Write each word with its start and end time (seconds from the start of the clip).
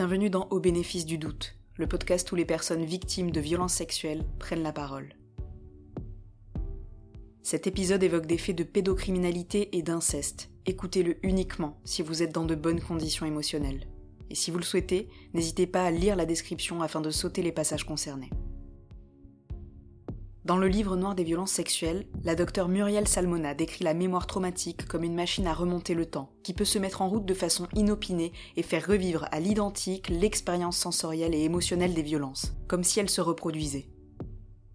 Bienvenue 0.00 0.30
dans 0.30 0.48
Au 0.48 0.60
bénéfice 0.60 1.04
du 1.04 1.18
doute, 1.18 1.56
le 1.76 1.86
podcast 1.86 2.32
où 2.32 2.34
les 2.34 2.46
personnes 2.46 2.86
victimes 2.86 3.30
de 3.30 3.38
violences 3.38 3.74
sexuelles 3.74 4.24
prennent 4.38 4.62
la 4.62 4.72
parole. 4.72 5.14
Cet 7.42 7.66
épisode 7.66 8.02
évoque 8.02 8.24
des 8.24 8.38
faits 8.38 8.56
de 8.56 8.64
pédocriminalité 8.64 9.76
et 9.76 9.82
d'inceste. 9.82 10.48
Écoutez-le 10.64 11.18
uniquement 11.22 11.78
si 11.84 12.00
vous 12.00 12.22
êtes 12.22 12.32
dans 12.32 12.46
de 12.46 12.54
bonnes 12.54 12.80
conditions 12.80 13.26
émotionnelles. 13.26 13.88
Et 14.30 14.34
si 14.34 14.50
vous 14.50 14.56
le 14.56 14.64
souhaitez, 14.64 15.10
n'hésitez 15.34 15.66
pas 15.66 15.84
à 15.84 15.90
lire 15.90 16.16
la 16.16 16.24
description 16.24 16.80
afin 16.80 17.02
de 17.02 17.10
sauter 17.10 17.42
les 17.42 17.52
passages 17.52 17.84
concernés. 17.84 18.30
Dans 20.50 20.56
le 20.56 20.66
livre 20.66 20.96
noir 20.96 21.14
des 21.14 21.22
violences 21.22 21.52
sexuelles, 21.52 22.08
la 22.24 22.34
docteure 22.34 22.66
Muriel 22.66 23.06
Salmona 23.06 23.54
décrit 23.54 23.84
la 23.84 23.94
mémoire 23.94 24.26
traumatique 24.26 24.84
comme 24.84 25.04
une 25.04 25.14
machine 25.14 25.46
à 25.46 25.54
remonter 25.54 25.94
le 25.94 26.06
temps, 26.06 26.32
qui 26.42 26.54
peut 26.54 26.64
se 26.64 26.80
mettre 26.80 27.02
en 27.02 27.08
route 27.08 27.24
de 27.24 27.34
façon 27.34 27.68
inopinée 27.72 28.32
et 28.56 28.64
faire 28.64 28.84
revivre 28.84 29.28
à 29.30 29.38
l'identique 29.38 30.08
l'expérience 30.08 30.76
sensorielle 30.76 31.36
et 31.36 31.44
émotionnelle 31.44 31.94
des 31.94 32.02
violences, 32.02 32.52
comme 32.66 32.82
si 32.82 32.98
elle 32.98 33.08
se 33.08 33.20
reproduisait. 33.20 33.86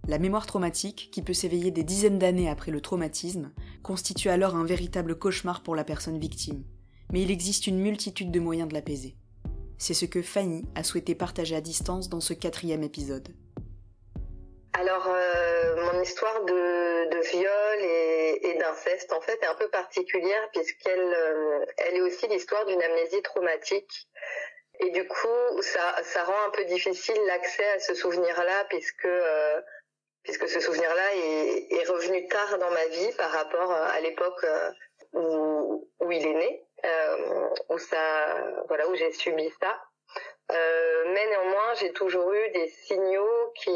La 0.08 0.18
mémoire 0.18 0.46
traumatique, 0.46 1.10
qui 1.12 1.22
peut 1.22 1.34
s'éveiller 1.34 1.72
des 1.72 1.84
dizaines 1.84 2.20
d'années 2.20 2.50
après 2.50 2.72
le 2.72 2.80
traumatisme, 2.80 3.52
constitue 3.84 4.30
alors 4.30 4.56
un 4.56 4.64
véritable 4.64 5.20
cauchemar 5.20 5.62
pour 5.62 5.76
la 5.76 5.84
personne 5.84 6.20
victime. 6.20 6.64
Mais 7.12 7.22
il 7.22 7.32
existe 7.32 7.68
une 7.68 7.80
multitude 7.80 8.32
de 8.32 8.40
moyens 8.40 8.70
de 8.70 8.74
l'apaiser. 8.76 9.18
C'est 9.78 9.94
ce 9.94 10.06
que 10.06 10.22
Fanny 10.22 10.64
a 10.74 10.86
souhaité 10.86 11.16
partager 11.16 11.54
à 11.54 11.60
distance 11.60 12.08
dans 12.08 12.22
ce 12.22 12.34
quatrième 12.34 12.84
épisode. 12.84 13.36
Alors, 14.78 15.08
euh, 15.08 15.76
mon 15.86 16.02
histoire 16.02 16.44
de, 16.44 17.22
viol 17.32 17.80
et, 17.82 18.56
d'inceste, 18.56 19.14
en 19.14 19.22
fait, 19.22 19.42
est 19.42 19.46
un 19.46 19.56
peu 19.56 19.70
particulière 19.70 20.50
puisqu'elle 20.52 21.14
euh, 21.14 21.66
elle 21.78 21.96
est 21.96 22.02
aussi 22.02 22.28
l'histoire 22.28 22.66
d'une 22.66 22.82
amnésie 22.82 23.22
traumatique. 23.22 24.10
Et 24.82 24.90
du 24.90 25.08
coup, 25.08 25.62
ça, 25.62 26.04
ça 26.04 26.26
rend 26.26 26.48
un 26.48 26.50
peu 26.50 26.66
difficile 26.66 27.18
l'accès 27.26 27.66
à 27.70 27.80
ce 27.80 27.94
souvenir-là 27.94 28.66
puisque, 28.66 29.06
euh, 29.06 29.62
puisque 30.24 30.50
ce 30.50 30.60
souvenir-là 30.60 31.16
est, 31.16 31.88
revenu 31.88 32.28
tard 32.28 32.58
dans 32.58 32.72
ma 32.72 32.86
vie 32.88 33.12
par 33.14 33.32
rapport 33.32 33.72
à 33.72 34.00
l'époque 34.02 34.46
où, 35.14 35.88
où 36.02 36.12
il 36.12 36.28
est 36.28 36.34
né, 36.34 36.66
où 37.70 37.78
voilà, 38.68 38.90
où 38.90 38.96
j'ai 38.96 39.14
subi 39.14 39.50
ça. 39.62 39.82
mais 40.50 41.28
néanmoins, 41.28 41.74
j'ai 41.76 41.94
toujours 41.94 42.34
eu 42.34 42.50
des 42.50 42.68
signaux 42.68 43.54
qui 43.56 43.72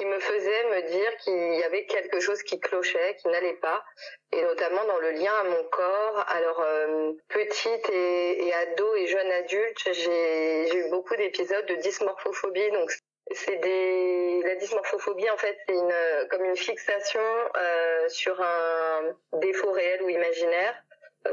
qui 0.00 0.06
me 0.06 0.18
faisait 0.18 0.64
me 0.64 0.80
dire 0.88 1.16
qu'il 1.18 1.56
y 1.56 1.62
avait 1.62 1.84
quelque 1.84 2.20
chose 2.20 2.42
qui 2.42 2.58
clochait, 2.58 3.16
qui 3.16 3.28
n'allait 3.28 3.60
pas, 3.60 3.84
et 4.32 4.40
notamment 4.40 4.82
dans 4.86 4.98
le 4.98 5.10
lien 5.10 5.34
à 5.34 5.44
mon 5.44 5.62
corps. 5.64 6.24
Alors 6.28 6.62
euh, 6.62 7.12
petite 7.28 7.86
et, 7.90 8.50
ado 8.54 8.96
et 8.96 9.06
jeune 9.06 9.30
adulte, 9.30 9.92
j'ai 9.92 10.74
eu 10.74 10.88
beaucoup 10.88 11.14
d'épisodes 11.16 11.66
de 11.66 11.74
dysmorphophobie, 11.74 12.70
donc 12.70 12.90
c'est 13.32 13.56
des 13.56 14.40
la 14.42 14.54
dysmorphophobie 14.54 15.28
en 15.28 15.36
fait 15.36 15.58
c'est 15.68 16.28
comme 16.30 16.46
une 16.46 16.56
fixation 16.56 17.20
euh, 17.20 18.08
sur 18.08 18.40
un 18.40 19.02
défaut 19.34 19.70
réel 19.70 20.02
ou 20.02 20.08
imaginaire 20.08 20.82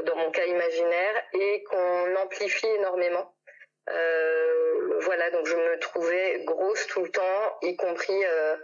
dans 0.04 0.16
mon 0.16 0.30
cas 0.30 0.44
imaginaire 0.44 1.24
et 1.32 1.64
qu'on 1.64 2.16
amplifie 2.16 2.66
énormément 2.66 3.32
euh, 3.32 3.37
voilà, 5.00 5.30
donc 5.30 5.46
je 5.46 5.56
me 5.56 5.78
trouvais 5.78 6.40
grosse 6.44 6.86
tout 6.88 7.02
le 7.02 7.10
temps, 7.10 7.58
y 7.62 7.76
compris 7.76 8.24
euh, 8.24 8.56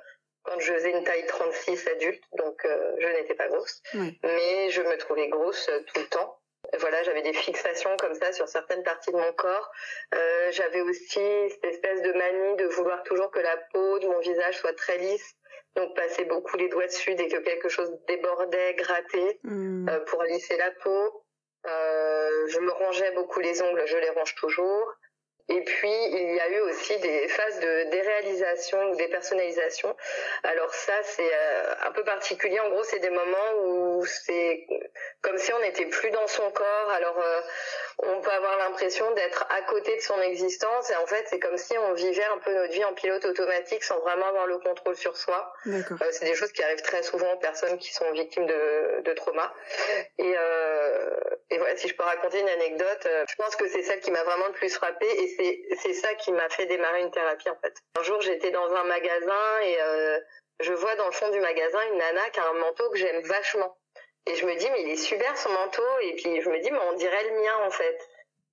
quand 0.42 0.58
je 0.58 0.72
faisais 0.72 0.90
une 0.90 1.04
taille 1.04 1.26
36 1.26 1.88
adulte, 1.88 2.22
donc 2.32 2.64
euh, 2.64 2.92
je 2.98 3.06
n'étais 3.08 3.34
pas 3.34 3.48
grosse, 3.48 3.82
oui. 3.94 4.18
mais 4.22 4.70
je 4.70 4.82
me 4.82 4.96
trouvais 4.98 5.28
grosse 5.28 5.70
tout 5.86 6.00
le 6.00 6.06
temps. 6.06 6.38
Voilà, 6.78 7.02
j'avais 7.02 7.22
des 7.22 7.32
fixations 7.32 7.96
comme 7.98 8.14
ça 8.14 8.32
sur 8.32 8.48
certaines 8.48 8.82
parties 8.82 9.12
de 9.12 9.16
mon 9.16 9.32
corps. 9.34 9.70
Euh, 10.14 10.50
j'avais 10.50 10.80
aussi 10.80 11.20
cette 11.50 11.64
espèce 11.64 12.02
de 12.02 12.12
manie 12.12 12.56
de 12.56 12.66
vouloir 12.66 13.02
toujours 13.04 13.30
que 13.30 13.40
la 13.40 13.56
peau 13.72 13.98
de 13.98 14.06
mon 14.06 14.18
visage 14.20 14.58
soit 14.58 14.72
très 14.72 14.98
lisse. 14.98 15.34
Donc 15.76 15.94
passer 15.94 16.24
beaucoup 16.24 16.56
les 16.56 16.68
doigts 16.68 16.86
dessus 16.86 17.14
dès 17.16 17.28
que 17.28 17.38
quelque 17.38 17.68
chose 17.68 17.90
débordait, 18.06 18.74
grattait 18.74 19.40
mmh. 19.42 19.88
euh, 19.88 20.00
pour 20.06 20.22
lisser 20.22 20.56
la 20.56 20.70
peau. 20.70 21.24
Euh, 21.66 22.46
je 22.48 22.60
me 22.60 22.70
rangeais 22.70 23.12
beaucoup 23.12 23.40
les 23.40 23.60
ongles, 23.62 23.82
je 23.86 23.96
les 23.96 24.10
range 24.10 24.34
toujours. 24.36 24.94
Et 25.48 25.60
puis, 25.62 25.92
il 25.92 26.34
y 26.34 26.40
a 26.40 26.48
eu 26.48 26.60
aussi 26.60 26.98
des 26.98 27.28
phases 27.28 27.60
de 27.60 27.90
déréalisation 27.90 28.90
ou 28.90 28.96
dépersonnalisation. 28.96 29.94
Alors 30.42 30.72
ça, 30.72 30.94
c'est 31.02 31.30
un 31.82 31.92
peu 31.92 32.02
particulier. 32.04 32.58
En 32.60 32.70
gros, 32.70 32.82
c'est 32.84 33.00
des 33.00 33.10
moments 33.10 33.52
où 33.64 34.06
c'est 34.06 34.66
comme 35.20 35.36
si 35.38 35.52
on 35.52 35.60
n'était 35.60 35.86
plus 35.86 36.10
dans 36.10 36.26
son 36.26 36.50
corps. 36.50 36.90
Alors, 36.90 37.22
on 37.98 38.20
peut 38.20 38.30
avoir 38.30 38.58
l'impression 38.58 39.10
d'être 39.12 39.46
à 39.50 39.62
côté 39.62 39.96
de 39.96 40.00
son 40.00 40.20
existence. 40.20 40.90
Et 40.90 40.96
en 40.96 41.06
fait, 41.06 41.26
c'est 41.28 41.38
comme 41.38 41.56
si 41.56 41.76
on 41.78 41.92
vivait 41.92 42.24
un 42.24 42.38
peu 42.38 42.52
notre 42.52 42.72
vie 42.72 42.84
en 42.84 42.94
pilote 42.94 43.24
automatique 43.24 43.84
sans 43.84 43.98
vraiment 44.00 44.26
avoir 44.26 44.46
le 44.46 44.58
contrôle 44.58 44.96
sur 44.96 45.16
soi. 45.16 45.52
Euh, 45.66 46.08
c'est 46.10 46.24
des 46.24 46.34
choses 46.34 46.52
qui 46.52 46.62
arrivent 46.62 46.82
très 46.82 47.02
souvent 47.02 47.32
aux 47.32 47.38
personnes 47.38 47.78
qui 47.78 47.92
sont 47.92 48.10
victimes 48.12 48.46
de, 48.46 49.02
de 49.02 49.12
trauma. 49.12 49.52
Et, 50.18 50.34
euh, 50.36 51.10
et 51.50 51.58
voilà, 51.58 51.76
si 51.76 51.88
je 51.88 51.94
peux 51.94 52.02
raconter 52.02 52.40
une 52.40 52.48
anecdote, 52.48 53.08
je 53.28 53.34
pense 53.36 53.56
que 53.56 53.68
c'est 53.68 53.82
celle 53.82 54.00
qui 54.00 54.10
m'a 54.10 54.24
vraiment 54.24 54.46
le 54.46 54.54
plus 54.54 54.74
frappée. 54.74 55.22
Et 55.22 55.33
c'est 55.36 55.92
ça 55.94 56.14
qui 56.14 56.32
m'a 56.32 56.48
fait 56.48 56.66
démarrer 56.66 57.02
une 57.02 57.10
thérapie 57.10 57.48
en 57.50 57.56
fait. 57.56 57.74
Un 57.98 58.02
jour 58.02 58.20
j'étais 58.20 58.50
dans 58.50 58.72
un 58.72 58.84
magasin 58.84 59.60
et 59.62 59.80
euh, 59.80 60.18
je 60.60 60.72
vois 60.72 60.94
dans 60.96 61.06
le 61.06 61.12
fond 61.12 61.28
du 61.30 61.40
magasin 61.40 61.78
une 61.92 61.98
nana 61.98 62.30
qui 62.30 62.40
a 62.40 62.48
un 62.48 62.54
manteau 62.54 62.90
que 62.90 62.98
j'aime 62.98 63.22
vachement. 63.22 63.76
Et 64.26 64.34
je 64.36 64.46
me 64.46 64.54
dis 64.54 64.68
mais 64.70 64.82
il 64.82 64.90
est 64.90 64.96
super 64.96 65.36
son 65.36 65.50
manteau 65.50 65.82
et 66.02 66.14
puis 66.14 66.40
je 66.40 66.48
me 66.48 66.58
dis 66.60 66.70
mais 66.70 66.78
on 66.90 66.94
dirait 66.94 67.24
le 67.24 67.40
mien 67.40 67.56
en 67.66 67.70
fait. 67.70 68.08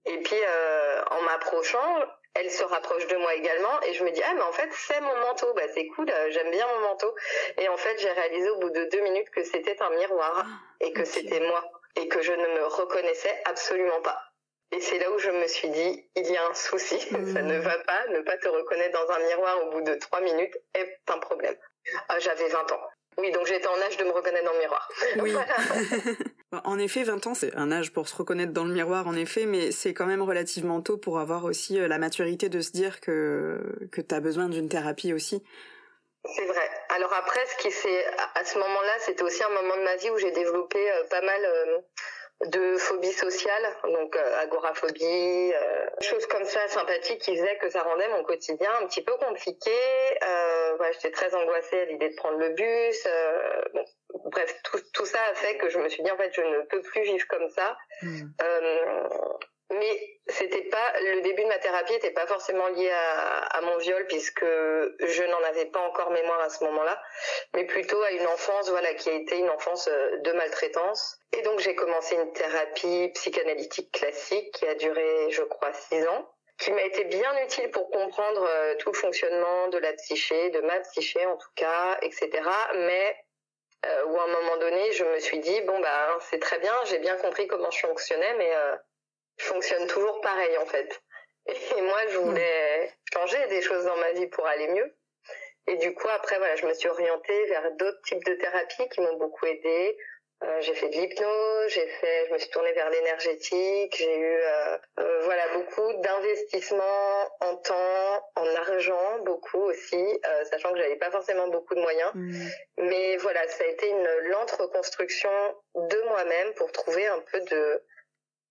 Et 0.06 0.18
puis 0.18 0.40
euh, 0.44 1.04
en 1.12 1.22
m'approchant, 1.22 2.00
elle 2.34 2.50
se 2.50 2.64
rapproche 2.64 3.08
de 3.08 3.16
moi 3.18 3.34
également 3.36 3.82
et 3.84 3.94
je 3.94 4.04
me 4.04 4.12
dis 4.12 4.22
ah 4.24 4.34
mais 4.34 4.42
en 4.42 4.52
fait 4.52 4.70
c'est 4.72 5.02
mon 5.02 5.16
manteau 5.18 5.54
bah 5.54 5.68
c'est 5.74 5.86
cool 5.88 6.12
j'aime 6.30 6.50
bien 6.50 6.66
mon 6.76 6.88
manteau 6.88 7.14
et 7.58 7.68
en 7.68 7.78
fait 7.78 8.00
j'ai 8.00 8.12
réalisé 8.12 8.50
au 8.52 8.58
bout 8.60 8.70
de 8.70 8.86
deux 8.86 9.02
minutes 9.02 9.30
que 9.32 9.44
c'était 9.44 9.82
un 9.82 9.90
miroir 9.90 10.46
et 10.80 10.94
que 10.94 11.02
okay. 11.02 11.10
c'était 11.10 11.42
moi 11.42 11.70
et 11.98 12.08
que 12.08 12.22
je 12.22 12.32
ne 12.32 12.48
me 12.48 12.66
reconnaissais 12.68 13.42
absolument 13.46 14.02
pas 14.02 14.31
et 14.72 14.80
c'est 14.80 15.00
là 15.00 15.12
où 15.12 15.18
je 15.20 15.30
me 15.30 15.48
suis 15.48 15.70
dit, 15.70 16.10
il 16.16 16.28
y 16.28 16.38
a 16.38 16.48
un 16.48 16.54
souci, 16.54 16.96
mmh. 16.96 17.34
ça 17.34 17.42
ne 17.42 17.60
va 17.60 17.78
pas, 17.80 18.08
ne 18.10 18.22
pas 18.22 18.38
te 18.38 18.48
reconnaître 18.48 18.94
dans 18.94 19.14
un 19.14 19.20
miroir 19.28 19.66
au 19.66 19.72
bout 19.72 19.82
de 19.82 19.96
trois 19.96 20.22
minutes 20.22 20.58
est 20.74 20.98
un 21.08 21.18
problème. 21.18 21.56
Ah, 22.10 22.20
J'avais 22.20 22.48
20 22.48 22.72
ans. 22.72 22.82
Oui, 23.18 23.32
donc 23.32 23.46
j'étais 23.46 23.68
en 23.68 23.80
âge 23.82 23.98
de 23.98 24.06
me 24.06 24.12
reconnaître 24.12 24.46
dans 24.46 24.54
le 24.54 24.60
miroir. 24.60 24.90
Oui. 25.18 25.36
en 26.64 26.80
effet, 26.80 27.04
20 27.04 27.28
ans, 27.28 27.34
c'est 27.34 27.54
un 27.56 27.72
âge 27.72 27.92
pour 27.92 28.08
se 28.08 28.16
reconnaître 28.16 28.54
dans 28.54 28.64
le 28.64 28.74
miroir, 28.74 29.08
en 29.08 29.16
effet, 29.16 29.46
mais 29.46 29.72
c'est 29.72 29.94
quand 29.94 30.06
même 30.06 30.22
relativement 30.22 30.82
tôt 30.82 30.98
pour 30.98 31.20
avoir 31.20 31.44
aussi 31.44 31.78
la 31.78 31.98
maturité 31.98 32.48
de 32.48 32.62
se 32.62 32.72
dire 32.72 33.02
que, 33.02 33.88
que 33.92 34.00
tu 34.00 34.16
as 34.16 34.20
besoin 34.22 34.48
d'une 34.48 34.70
thérapie 34.70 35.14
aussi. 35.14 35.44
C'est 36.26 36.46
vrai. 36.46 36.70
Alors 36.90 37.14
après, 37.14 37.40
ce 37.48 37.64
qui 37.64 37.72
c'est 37.72 38.06
à 38.36 38.44
ce 38.46 38.58
moment-là, 38.60 38.94
c'était 39.00 39.24
aussi 39.24 39.44
un 39.44 39.50
moment 39.50 39.76
de 39.76 39.84
ma 39.84 39.96
vie 39.96 40.10
où 40.12 40.18
j'ai 40.18 40.32
développé 40.32 40.92
euh, 40.92 41.04
pas 41.10 41.22
mal 41.22 41.42
euh, 41.44 41.78
de 42.48 42.78
phobie 42.78 43.12
sociale, 43.12 43.64
donc 43.84 44.16
euh, 44.16 44.40
agoraphobie, 44.42 45.54
euh, 45.54 45.86
choses 46.02 46.26
comme 46.26 46.44
ça 46.46 46.68
sympathiques 46.68 47.22
qui 47.22 47.38
faisaient 47.38 47.58
que 47.58 47.70
ça 47.70 47.84
rendait 47.84 48.08
mon 48.10 48.24
quotidien 48.24 48.70
un 48.82 48.88
petit 48.88 49.04
peu 49.04 49.14
compliqué. 49.18 49.72
Euh, 50.24 50.74
voilà, 50.78 50.92
J'étais 50.94 51.12
très 51.12 51.34
angoissée 51.36 51.82
à 51.82 51.86
l'idée 51.86 52.10
de 52.10 52.16
prendre 52.16 52.38
le 52.38 52.50
bus. 52.50 53.06
Euh, 53.06 53.62
bon, 53.74 53.86
bref, 54.32 54.60
tout, 54.64 54.80
tout, 54.94 55.06
ça 55.06 55.20
a 55.32 55.36
fait 55.36 55.58
que 55.58 55.70
je 55.70 55.78
me 55.78 55.88
suis 55.90 56.04
dit 56.04 56.12
en 56.12 56.18
fait 56.18 56.32
je 56.34 56.42
ne 56.42 56.62
peux 56.64 56.82
plus 56.82 57.04
vivre 57.04 57.28
comme 57.28 57.50
ça. 57.50 57.78
Mmh. 58.02 58.22
Mais 59.72 60.20
c'était 60.28 60.64
pas 60.64 60.94
le 61.02 61.22
début 61.22 61.44
de 61.44 61.48
ma 61.48 61.58
thérapie 61.58 61.94
n'était 61.94 62.12
pas 62.12 62.28
forcément 62.28 62.68
lié 62.70 62.90
à, 62.92 63.62
mon 63.62 63.78
viol 63.78 64.06
puisque 64.08 64.44
je 64.44 65.24
n'en 65.30 65.44
avais 65.44 65.66
pas 65.66 65.80
encore 65.80 66.12
mémoire 66.12 66.40
à 66.42 66.50
ce 66.50 66.64
moment-là, 66.64 67.02
mais 67.54 67.66
plutôt 67.66 68.02
à 68.04 68.12
une 68.12 68.28
enfance 68.28 68.70
voilà 68.70 68.94
qui 68.94 69.10
a 69.10 69.14
été 69.14 69.38
une 69.38 69.50
enfance 69.50 69.88
de 69.88 70.32
maltraitance. 70.32 71.18
Et 71.38 71.42
donc 71.42 71.60
j'ai 71.60 71.76
commencé 71.76 72.16
une 72.16 72.32
thérapie 72.34 73.12
psychanalytique 73.14 73.92
classique 73.92 74.52
qui 74.54 74.68
a 74.68 74.76
duré 74.76 75.30
je 75.32 75.44
crois 75.44 75.74
six 75.74 76.06
ans 76.08 76.32
qui 76.62 76.72
m'a 76.72 76.84
été 76.84 77.06
bien 77.06 77.36
utile 77.44 77.72
pour 77.72 77.90
comprendre 77.90 78.46
euh, 78.48 78.76
tout 78.76 78.92
le 78.92 78.98
fonctionnement 78.98 79.68
de 79.70 79.80
la 79.80 79.94
psyché, 79.94 80.52
de 80.52 80.62
ma 80.62 80.80
psyché 80.82 81.26
en 81.26 81.36
tout 81.36 81.50
cas, 81.56 81.98
etc. 82.04 82.30
Mais 82.76 83.16
euh, 83.86 84.06
où 84.06 84.20
à 84.20 84.24
un 84.26 84.28
moment 84.28 84.58
donné, 84.58 84.92
je 84.92 85.04
me 85.04 85.20
suis 85.20 85.40
dit 85.40 85.62
bon 85.62 85.80
bah 85.80 86.18
c'est 86.30 86.40
très 86.40 86.60
bien, 86.60 86.74
j'ai 86.86 87.00
bien 87.00 87.16
compris 87.16 87.48
comment 87.48 87.72
je 87.72 87.80
fonctionnais, 87.80 88.36
mais 88.38 88.54
euh, 88.54 88.76
je 89.38 89.46
fonctionne 89.46 89.88
toujours 89.88 90.22
pareil 90.22 90.58
en 90.58 90.66
fait. 90.66 91.02
Et 91.48 91.82
moi, 91.82 92.00
je 92.10 92.18
voulais 92.18 92.92
changer 93.14 93.48
des 93.48 93.62
choses 93.62 93.86
dans 93.86 93.98
ma 93.98 94.12
vie 94.12 94.28
pour 94.28 94.46
aller 94.46 94.68
mieux. 94.68 94.96
Et 95.68 95.78
du 95.78 95.94
coup, 95.94 96.08
après, 96.10 96.38
voilà, 96.38 96.56
je 96.56 96.66
me 96.66 96.74
suis 96.74 96.90
orientée 96.90 97.46
vers 97.46 97.72
d'autres 97.74 98.02
types 98.04 98.24
de 98.26 98.34
thérapies 98.36 98.90
qui 98.90 99.02
m'ont 99.02 99.18
beaucoup 99.18 99.46
aidée. 99.46 99.98
Euh, 100.44 100.60
j'ai 100.62 100.74
fait 100.74 100.90
de 100.90 100.96
l'hypnose, 100.96 101.68
j'ai 101.68 101.88
fait, 101.88 102.26
je 102.28 102.34
me 102.34 102.40
suis 102.40 102.50
tournée 102.50 102.72
vers 102.74 102.90
l'énergétique, 102.90 103.96
j'ai 103.96 104.18
eu, 104.18 104.38
euh, 104.38 104.78
euh, 105.00 105.22
voilà, 105.22 105.44
beaucoup 105.54 105.94
d'investissements 106.02 107.30
en 107.42 107.58
temps, 107.58 108.30
en 108.36 108.56
argent, 108.56 109.20
beaucoup 109.20 109.62
aussi, 109.62 110.20
sachant 110.50 110.74
que 110.74 110.80
j'avais 110.80 110.96
pas 110.96 111.12
forcément 111.12 111.48
beaucoup 111.50 111.76
de 111.76 111.82
moyens. 111.82 112.10
Mmh. 112.16 112.48
Mais 112.78 113.18
voilà, 113.18 113.48
ça 113.50 113.66
a 113.66 113.68
été 113.68 113.88
une 113.88 114.10
lente 114.30 114.50
reconstruction 114.52 115.30
de 115.76 116.02
moi-même 116.08 116.54
pour 116.56 116.72
trouver 116.72 117.06
un 117.06 117.20
peu 117.20 117.40
de 117.42 117.84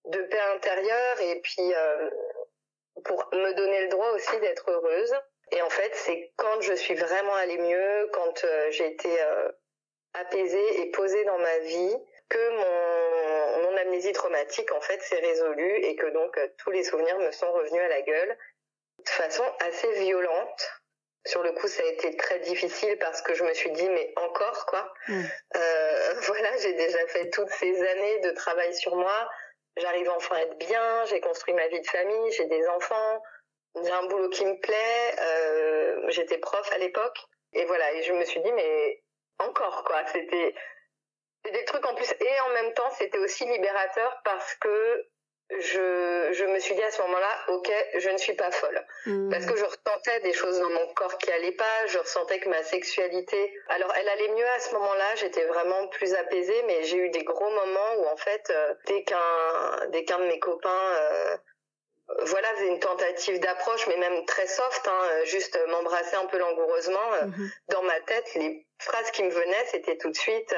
de 0.06 0.22
paix 0.22 0.40
intérieure 0.54 1.20
et 1.20 1.40
puis 1.40 1.72
pour 3.04 3.28
me 3.32 3.52
donner 3.54 3.82
le 3.82 3.88
droit 3.88 4.10
aussi 4.10 4.38
d'être 4.40 4.70
heureuse. 4.70 5.14
Et 5.52 5.62
en 5.62 5.70
fait, 5.70 5.90
c'est 5.94 6.32
quand 6.36 6.60
je 6.60 6.74
suis 6.74 6.94
vraiment 6.94 7.34
allée 7.34 7.58
mieux, 7.58 8.08
quand 8.12 8.46
j'ai 8.70 8.86
été 8.86 9.10
apaisée 10.14 10.80
et 10.80 10.90
posée 10.90 11.24
dans 11.24 11.38
ma 11.38 11.58
vie, 11.58 11.96
que 12.28 12.50
mon, 12.50 13.70
mon 13.70 13.76
amnésie 13.76 14.12
traumatique 14.12 14.72
en 14.72 14.80
fait 14.80 15.02
s'est 15.02 15.18
résolue 15.18 15.76
et 15.84 15.96
que 15.96 16.06
donc 16.06 16.38
tous 16.58 16.70
les 16.70 16.84
souvenirs 16.84 17.18
me 17.18 17.32
sont 17.32 17.50
revenus 17.52 17.82
à 17.82 17.88
la 17.88 18.02
gueule 18.02 18.38
de 19.04 19.08
façon 19.08 19.44
assez 19.60 19.90
violente. 20.00 20.70
Sur 21.26 21.42
le 21.42 21.52
coup, 21.52 21.68
ça 21.68 21.82
a 21.82 21.86
été 21.86 22.16
très 22.16 22.38
difficile 22.40 22.96
parce 22.98 23.20
que 23.20 23.34
je 23.34 23.44
me 23.44 23.52
suis 23.52 23.70
dit 23.72 23.88
mais 23.90 24.12
encore 24.16 24.64
quoi. 24.66 24.92
Mm. 25.08 25.22
Euh, 25.56 26.14
voilà, 26.22 26.56
j'ai 26.58 26.72
déjà 26.74 27.06
fait 27.08 27.28
toutes 27.30 27.50
ces 27.50 27.82
années 27.86 28.20
de 28.20 28.30
travail 28.30 28.74
sur 28.74 28.96
moi. 28.96 29.28
J'arrive 29.80 30.10
enfin 30.10 30.36
à 30.36 30.42
être 30.42 30.58
bien. 30.58 31.04
J'ai 31.06 31.20
construit 31.20 31.54
ma 31.54 31.66
vie 31.68 31.80
de 31.80 31.86
famille. 31.86 32.32
J'ai 32.32 32.46
des 32.46 32.66
enfants. 32.68 33.22
J'ai 33.82 33.90
un 33.90 34.04
boulot 34.04 34.28
qui 34.30 34.44
me 34.44 34.58
plaît. 34.60 35.14
Euh, 35.20 36.08
J'étais 36.08 36.38
prof 36.38 36.70
à 36.72 36.78
l'époque. 36.78 37.18
Et 37.52 37.64
voilà, 37.64 37.92
et 37.92 38.02
je 38.02 38.12
me 38.12 38.24
suis 38.24 38.40
dit 38.40 38.52
mais 38.52 39.02
encore 39.38 39.84
quoi. 39.84 40.04
C'était 40.06 40.54
des 41.44 41.64
trucs 41.64 41.84
en 41.86 41.94
plus 41.94 42.12
et 42.12 42.40
en 42.40 42.50
même 42.50 42.72
temps 42.74 42.90
c'était 42.90 43.18
aussi 43.18 43.44
libérateur 43.46 44.20
parce 44.24 44.54
que 44.56 45.08
je, 45.58 46.28
je 46.32 46.44
me 46.44 46.58
suis 46.58 46.74
dit 46.74 46.82
à 46.82 46.90
ce 46.90 47.02
moment-là, 47.02 47.38
ok, 47.48 47.72
je 47.98 48.08
ne 48.10 48.18
suis 48.18 48.34
pas 48.34 48.50
folle. 48.50 48.84
Mmh. 49.06 49.30
Parce 49.30 49.46
que 49.46 49.56
je 49.56 49.64
ressentais 49.64 50.20
des 50.20 50.32
choses 50.32 50.60
dans 50.60 50.70
mon 50.70 50.86
corps 50.94 51.18
qui 51.18 51.30
allaient 51.32 51.52
pas, 51.52 51.86
je 51.86 51.98
ressentais 51.98 52.38
que 52.38 52.48
ma 52.48 52.62
sexualité, 52.62 53.52
alors 53.68 53.92
elle 53.96 54.08
allait 54.08 54.28
mieux 54.28 54.46
à 54.46 54.60
ce 54.60 54.72
moment-là, 54.74 55.14
j'étais 55.16 55.44
vraiment 55.46 55.88
plus 55.88 56.14
apaisée, 56.14 56.62
mais 56.66 56.84
j'ai 56.84 56.98
eu 56.98 57.10
des 57.10 57.24
gros 57.24 57.50
moments 57.50 57.94
où 57.98 58.06
en 58.06 58.16
fait, 58.16 58.50
euh, 58.50 58.74
dès 58.86 59.02
qu'un, 59.02 59.86
dès 59.88 60.04
qu'un 60.04 60.18
de 60.20 60.26
mes 60.26 60.38
copains, 60.38 60.70
euh, 60.70 61.36
voilà, 62.22 62.48
faisait 62.54 62.68
une 62.68 62.80
tentative 62.80 63.40
d'approche, 63.40 63.86
mais 63.86 63.96
même 63.96 64.24
très 64.26 64.46
soft, 64.46 64.86
hein, 64.86 65.24
juste 65.24 65.58
m'embrasser 65.68 66.16
un 66.16 66.26
peu 66.26 66.38
langoureusement, 66.38 67.12
euh, 67.14 67.26
mmh. 67.26 67.50
dans 67.68 67.82
ma 67.82 68.00
tête, 68.00 68.34
les 68.34 68.66
phrases 68.78 69.10
qui 69.10 69.24
me 69.24 69.30
venaient, 69.30 69.66
c'était 69.66 69.96
tout 69.96 70.10
de 70.10 70.16
suite, 70.16 70.54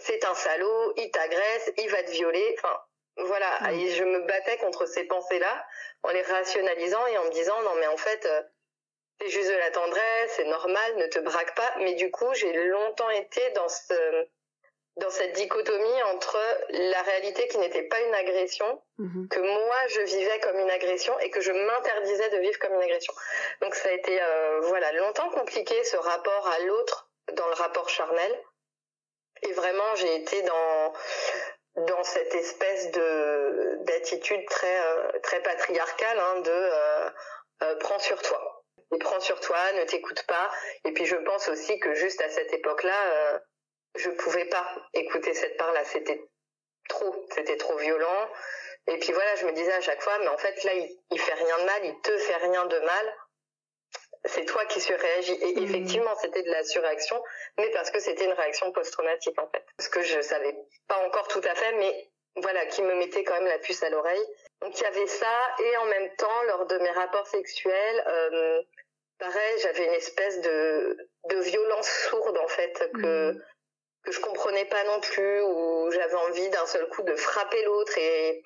c'est 0.00 0.24
un 0.24 0.34
salaud, 0.34 0.92
il 0.96 1.10
t'agresse, 1.10 1.72
il 1.76 1.90
va 1.90 2.02
te 2.04 2.10
violer, 2.10 2.56
enfin, 2.56 2.74
voilà, 3.26 3.58
mm. 3.60 3.78
et 3.78 3.90
je 3.90 4.04
me 4.04 4.20
battais 4.20 4.56
contre 4.58 4.86
ces 4.86 5.04
pensées-là 5.04 5.66
en 6.02 6.10
les 6.10 6.22
rationalisant 6.22 7.06
et 7.06 7.18
en 7.18 7.24
me 7.24 7.30
disant 7.30 7.60
non 7.62 7.74
mais 7.76 7.86
en 7.88 7.96
fait 7.96 8.24
euh, 8.26 8.42
c'est 9.20 9.30
juste 9.30 9.50
de 9.50 9.56
la 9.56 9.70
tendresse, 9.70 10.32
c'est 10.36 10.44
normal, 10.44 10.96
ne 10.96 11.06
te 11.06 11.18
braque 11.18 11.54
pas. 11.56 11.74
Mais 11.78 11.94
du 11.94 12.10
coup, 12.10 12.32
j'ai 12.34 12.52
longtemps 12.52 13.10
été 13.10 13.50
dans 13.50 13.68
ce 13.68 14.28
dans 14.96 15.10
cette 15.10 15.32
dichotomie 15.34 16.02
entre 16.12 16.38
la 16.70 17.02
réalité 17.02 17.46
qui 17.46 17.58
n'était 17.58 17.84
pas 17.84 18.00
une 18.00 18.14
agression, 18.16 18.82
mm-hmm. 18.98 19.28
que 19.28 19.38
moi 19.38 19.76
je 19.90 20.00
vivais 20.00 20.40
comme 20.40 20.58
une 20.58 20.70
agression 20.70 21.16
et 21.20 21.30
que 21.30 21.40
je 21.40 21.52
m'interdisais 21.52 22.30
de 22.30 22.38
vivre 22.38 22.58
comme 22.58 22.74
une 22.74 22.82
agression. 22.82 23.12
Donc 23.60 23.76
ça 23.76 23.90
a 23.90 23.92
été 23.92 24.20
euh, 24.20 24.60
voilà 24.62 24.90
longtemps 24.92 25.30
compliqué 25.30 25.84
ce 25.84 25.96
rapport 25.96 26.48
à 26.48 26.58
l'autre 26.60 27.08
dans 27.34 27.46
le 27.46 27.54
rapport 27.54 27.88
charnel. 27.88 28.42
Et 29.42 29.52
vraiment, 29.52 29.94
j'ai 29.94 30.16
été 30.16 30.42
dans 30.42 30.92
dans 31.86 32.02
cette 32.02 32.34
espèce 32.34 32.90
de 32.90 33.78
d'attitude 33.84 34.44
très 34.46 34.80
euh, 34.80 35.18
très 35.22 35.42
patriarcale 35.42 36.18
hein, 36.18 36.40
de 36.40 36.50
euh, 36.50 37.10
euh, 37.62 37.76
prends 37.76 37.98
sur 37.98 38.20
toi. 38.22 38.64
Prends 39.00 39.20
sur 39.20 39.38
toi 39.40 39.58
ne 39.74 39.84
t'écoute 39.84 40.24
pas. 40.26 40.50
Et 40.84 40.92
puis 40.92 41.04
je 41.06 41.16
pense 41.16 41.48
aussi 41.48 41.78
que 41.78 41.94
juste 41.94 42.20
à 42.22 42.30
cette 42.30 42.52
époque 42.52 42.82
là 42.82 43.06
euh, 43.06 43.38
je 43.96 44.10
pouvais 44.10 44.46
pas 44.46 44.66
écouter 44.94 45.34
cette 45.34 45.56
part 45.56 45.72
là 45.72 45.84
c'était 45.84 46.22
trop 46.88 47.14
c'était 47.34 47.56
trop 47.56 47.76
violent. 47.76 48.28
Et 48.86 48.98
puis 48.98 49.12
voilà 49.12 49.36
je 49.36 49.46
me 49.46 49.52
disais 49.52 49.72
à 49.72 49.80
chaque 49.80 50.02
fois 50.02 50.18
mais 50.20 50.28
en 50.28 50.38
fait 50.38 50.64
là 50.64 50.74
il, 50.74 50.88
il 51.10 51.20
fait 51.20 51.34
rien 51.34 51.58
de 51.58 51.64
mal 51.64 51.84
il 51.84 52.00
te 52.00 52.16
fait 52.18 52.36
rien 52.36 52.66
de 52.66 52.78
mal 52.80 53.14
c'est 54.24 54.44
toi 54.44 54.64
qui 54.66 54.80
surréagis. 54.80 55.38
Et 55.40 55.54
mmh. 55.54 55.64
effectivement, 55.64 56.14
c'était 56.20 56.42
de 56.42 56.50
la 56.50 56.64
surréaction, 56.64 57.22
mais 57.58 57.70
parce 57.70 57.90
que 57.90 58.00
c'était 58.00 58.24
une 58.24 58.32
réaction 58.32 58.72
post-traumatique, 58.72 59.38
en 59.40 59.48
fait. 59.48 59.64
Parce 59.76 59.88
que 59.88 60.02
je 60.02 60.20
savais 60.20 60.56
pas 60.86 60.98
encore 61.06 61.28
tout 61.28 61.42
à 61.44 61.54
fait, 61.54 61.72
mais 61.72 62.10
voilà, 62.36 62.66
qui 62.66 62.82
me 62.82 62.94
mettait 62.94 63.24
quand 63.24 63.34
même 63.34 63.46
la 63.46 63.58
puce 63.58 63.82
à 63.82 63.90
l'oreille. 63.90 64.24
Donc 64.60 64.78
il 64.78 64.82
y 64.82 64.86
avait 64.86 65.06
ça, 65.06 65.54
et 65.60 65.76
en 65.78 65.84
même 65.86 66.14
temps, 66.16 66.42
lors 66.48 66.66
de 66.66 66.78
mes 66.78 66.90
rapports 66.90 67.26
sexuels, 67.26 68.04
euh, 68.06 68.62
pareil, 69.18 69.58
j'avais 69.62 69.86
une 69.86 69.94
espèce 69.94 70.40
de, 70.40 70.96
de 71.30 71.36
violence 71.40 71.88
sourde, 72.08 72.38
en 72.38 72.48
fait, 72.48 72.90
que, 72.94 73.32
mmh. 73.32 73.42
que 74.04 74.12
je 74.12 74.20
comprenais 74.20 74.66
pas 74.66 74.84
non 74.84 75.00
plus, 75.00 75.42
où 75.42 75.90
j'avais 75.90 76.14
envie 76.14 76.48
d'un 76.50 76.66
seul 76.66 76.88
coup 76.88 77.02
de 77.02 77.14
frapper 77.14 77.62
l'autre 77.64 77.96
et 77.98 78.42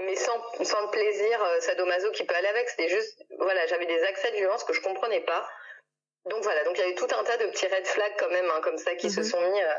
mais 0.00 0.16
sans, 0.16 0.42
sans 0.62 0.80
le 0.82 0.90
plaisir 0.90 1.42
euh, 1.42 1.60
sadomaso 1.60 2.10
qui 2.10 2.24
peut 2.24 2.34
aller 2.34 2.48
avec. 2.48 2.68
C'était 2.68 2.88
juste, 2.88 3.24
voilà, 3.38 3.66
j'avais 3.66 3.86
des 3.86 4.02
accès 4.02 4.30
de 4.32 4.36
violence 4.36 4.64
que 4.64 4.72
je 4.72 4.80
comprenais 4.80 5.20
pas. 5.20 5.48
Donc 6.26 6.42
voilà, 6.42 6.64
donc 6.64 6.76
il 6.76 6.80
y 6.80 6.84
avait 6.84 6.94
tout 6.94 7.08
un 7.10 7.22
tas 7.22 7.36
de 7.36 7.46
petits 7.46 7.66
red 7.66 7.86
flags 7.86 8.14
quand 8.18 8.30
même, 8.30 8.50
hein, 8.50 8.60
comme 8.62 8.78
ça, 8.78 8.94
qui 8.94 9.10
se 9.10 9.20
mhm. 9.20 9.26
sont 9.26 9.40
mis 9.40 9.62
euh, 9.62 9.74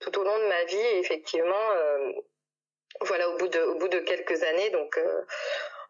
tout 0.00 0.18
au 0.18 0.24
long 0.24 0.38
de 0.38 0.46
ma 0.46 0.64
vie. 0.64 0.76
Et 0.76 0.98
effectivement, 0.98 1.70
euh, 1.72 2.12
voilà, 3.02 3.28
au 3.30 3.36
bout 3.36 3.48
de, 3.48 3.60
au 3.60 3.74
bout 3.76 3.88
de 3.88 4.00
quelques 4.00 4.42
années, 4.42 4.70
donc 4.70 4.98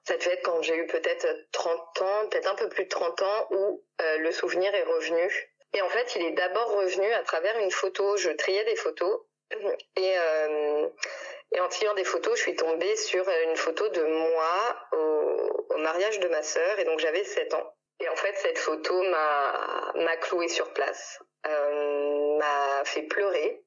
ça 0.07 0.17
devait 0.17 0.33
être 0.33 0.43
quand 0.43 0.61
j'ai 0.63 0.77
eu 0.77 0.87
peut-être 0.87 1.27
30 1.53 2.03
ans, 2.03 2.29
peut-être 2.29 2.51
un 2.51 2.55
peu 2.55 2.69
plus 2.69 2.85
de 2.85 2.89
30 2.89 3.23
ans, 3.23 3.47
où 3.51 3.85
le 4.01 4.33
souvenir 4.33 4.75
est 4.75 4.85
revenu. 4.85 5.55
Et 5.75 5.83
en 5.83 5.89
fait, 5.89 6.17
il 6.17 6.23
est 6.25 6.33
d'abord 6.33 6.73
revenu 6.77 7.13
à 7.13 7.23
travers 7.23 7.59
une 7.59 7.71
photo. 7.71 8.17
Je 8.17 8.31
triais 8.31 8.65
des 8.65 8.77
photos 8.77 9.21
et 9.97 10.15
et 11.53 11.61
en 11.61 11.69
triant 11.69 11.95
des 11.95 12.05
photos, 12.05 12.37
je 12.37 12.43
suis 12.43 12.57
tombée 12.57 12.97
sur 12.97 13.25
une 13.29 13.57
photo 13.57 13.89
de 13.89 14.03
moi 14.03 14.77
au, 14.93 15.67
au 15.75 15.79
mariage 15.79 16.19
de 16.21 16.29
ma 16.29 16.43
sœur, 16.43 16.79
et 16.79 16.85
donc 16.85 16.99
j'avais 16.99 17.25
7 17.25 17.55
ans. 17.55 17.75
Et 18.01 18.09
en 18.09 18.17
fait, 18.17 18.35
cette 18.37 18.59
photo 18.59 19.03
m'a 19.05 19.93
m'a 19.95 20.17
clouée 20.17 20.49
sur 20.49 20.73
place, 20.73 21.21
euh, 21.47 22.39
m'a 22.39 22.85
fait 22.85 23.03
pleurer, 23.03 23.63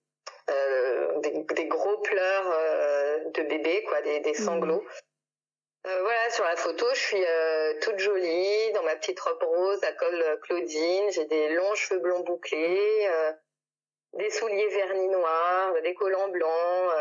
euh, 0.50 1.20
des, 1.20 1.46
des, 1.56 1.66
gros 1.66 1.98
pleurs 2.00 2.52
euh, 2.52 3.20
de 3.34 3.44
bébé, 3.44 3.84
quoi, 3.84 4.02
des, 4.02 4.20
des 4.20 4.34
sanglots. 4.34 4.82
Mmh. 4.82 5.88
Euh, 5.88 6.02
voilà, 6.02 6.30
sur 6.30 6.44
la 6.44 6.56
photo, 6.58 6.86
je 6.94 7.00
suis 7.00 7.26
euh, 7.26 7.80
toute 7.82 8.00
jolie, 8.00 8.72
dans 8.74 8.84
ma 8.84 8.96
petite 8.98 9.20
robe 9.20 9.44
rose 9.44 9.84
à 9.84 9.94
col 9.94 10.40
Claudine, 10.42 11.12
j'ai 11.12 11.26
des 11.26 11.50
longs 11.50 11.76
cheveux 11.76 12.00
blonds 12.00 12.22
bouclés, 12.22 13.10
des 14.14 14.30
souliers 14.30 14.68
vernis 14.68 15.08
noirs, 15.08 15.74
des 15.82 15.94
collants 15.94 16.30
blancs, 16.30 16.92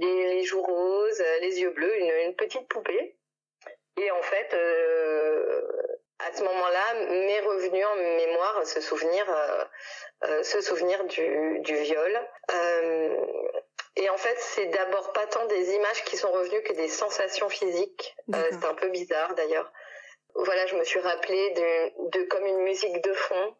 les, 0.00 0.42
joues 0.44 0.62
roses, 0.62 1.20
euh, 1.20 1.38
les 1.40 1.60
yeux 1.60 1.70
bleus, 1.70 1.98
une, 1.98 2.34
petite 2.34 2.68
poupée. 2.68 3.16
Et 3.96 4.10
en 4.10 4.22
fait, 4.22 4.54
euh, 4.54 5.62
à 6.18 6.32
ce 6.34 6.42
moment-là, 6.42 6.94
m'est 7.10 7.40
revenu 7.40 7.84
en 7.84 7.96
mémoire 7.96 8.66
ce 8.66 8.80
souvenir, 8.80 9.24
euh, 9.30 9.64
euh 10.24 10.42
ce 10.42 10.60
souvenir 10.60 11.04
du, 11.04 11.60
du 11.60 11.76
viol. 11.76 12.20
Et 13.96 14.10
en 14.10 14.16
fait, 14.16 14.36
c'est 14.40 14.66
d'abord 14.66 15.12
pas 15.12 15.26
tant 15.26 15.46
des 15.46 15.74
images 15.74 16.02
qui 16.04 16.16
sont 16.16 16.32
revenues 16.32 16.62
que 16.62 16.72
des 16.72 16.88
sensations 16.88 17.48
physiques. 17.48 18.16
c'est 18.32 18.64
un 18.64 18.74
peu 18.74 18.88
bizarre 18.88 19.34
d'ailleurs. 19.36 19.72
Voilà, 20.34 20.66
je 20.66 20.74
me 20.74 20.82
suis 20.82 20.98
rappelé 20.98 21.50
de, 21.50 22.10
de 22.10 22.24
comme 22.24 22.44
une 22.44 22.62
musique 22.62 23.00
de 23.02 23.12
fond. 23.12 23.54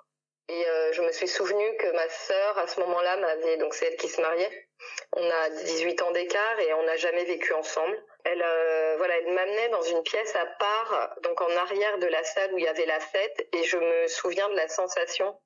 Et 0.48 0.64
je 0.92 1.02
me 1.02 1.10
suis 1.10 1.28
souvenu 1.28 1.76
que 1.78 1.90
ma 1.92 2.08
sœur, 2.08 2.58
à 2.58 2.66
ce 2.66 2.78
moment-là, 2.80 3.16
m'avait, 3.16 3.56
donc 3.56 3.74
c'est 3.74 3.86
elle 3.86 3.96
qui 3.96 4.08
se 4.08 4.20
mariait, 4.20 4.64
on 5.12 5.30
a 5.30 5.50
18 5.50 6.02
ans 6.02 6.10
d'écart 6.10 6.60
et 6.60 6.72
on 6.74 6.82
n'a 6.82 6.96
jamais 6.96 7.24
vécu 7.24 7.52
ensemble. 7.52 8.02
Elle, 8.24 8.42
euh, 8.42 8.94
voilà, 8.96 9.16
elle 9.18 9.32
m'amenait 9.32 9.68
dans 9.68 9.82
une 9.82 10.02
pièce 10.02 10.34
à 10.34 10.46
part, 10.46 11.14
donc 11.22 11.40
en 11.40 11.56
arrière 11.56 11.98
de 11.98 12.06
la 12.06 12.24
salle 12.24 12.52
où 12.54 12.58
il 12.58 12.64
y 12.64 12.68
avait 12.68 12.86
la 12.86 13.00
fête, 13.00 13.46
et 13.52 13.62
je 13.64 13.76
me 13.76 14.06
souviens 14.08 14.48
de 14.48 14.56
la 14.56 14.68
sensation 14.68 15.38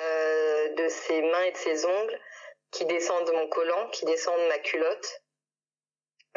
euh, 0.00 0.68
de 0.70 0.88
ses 0.88 1.22
mains 1.22 1.42
et 1.42 1.52
de 1.52 1.56
ses 1.56 1.86
ongles 1.86 2.20
qui 2.70 2.84
descendent 2.86 3.26
de 3.26 3.32
mon 3.32 3.48
collant, 3.48 3.88
qui 3.90 4.04
descendent 4.06 4.40
de 4.40 4.48
ma 4.48 4.58
culotte. 4.58 5.22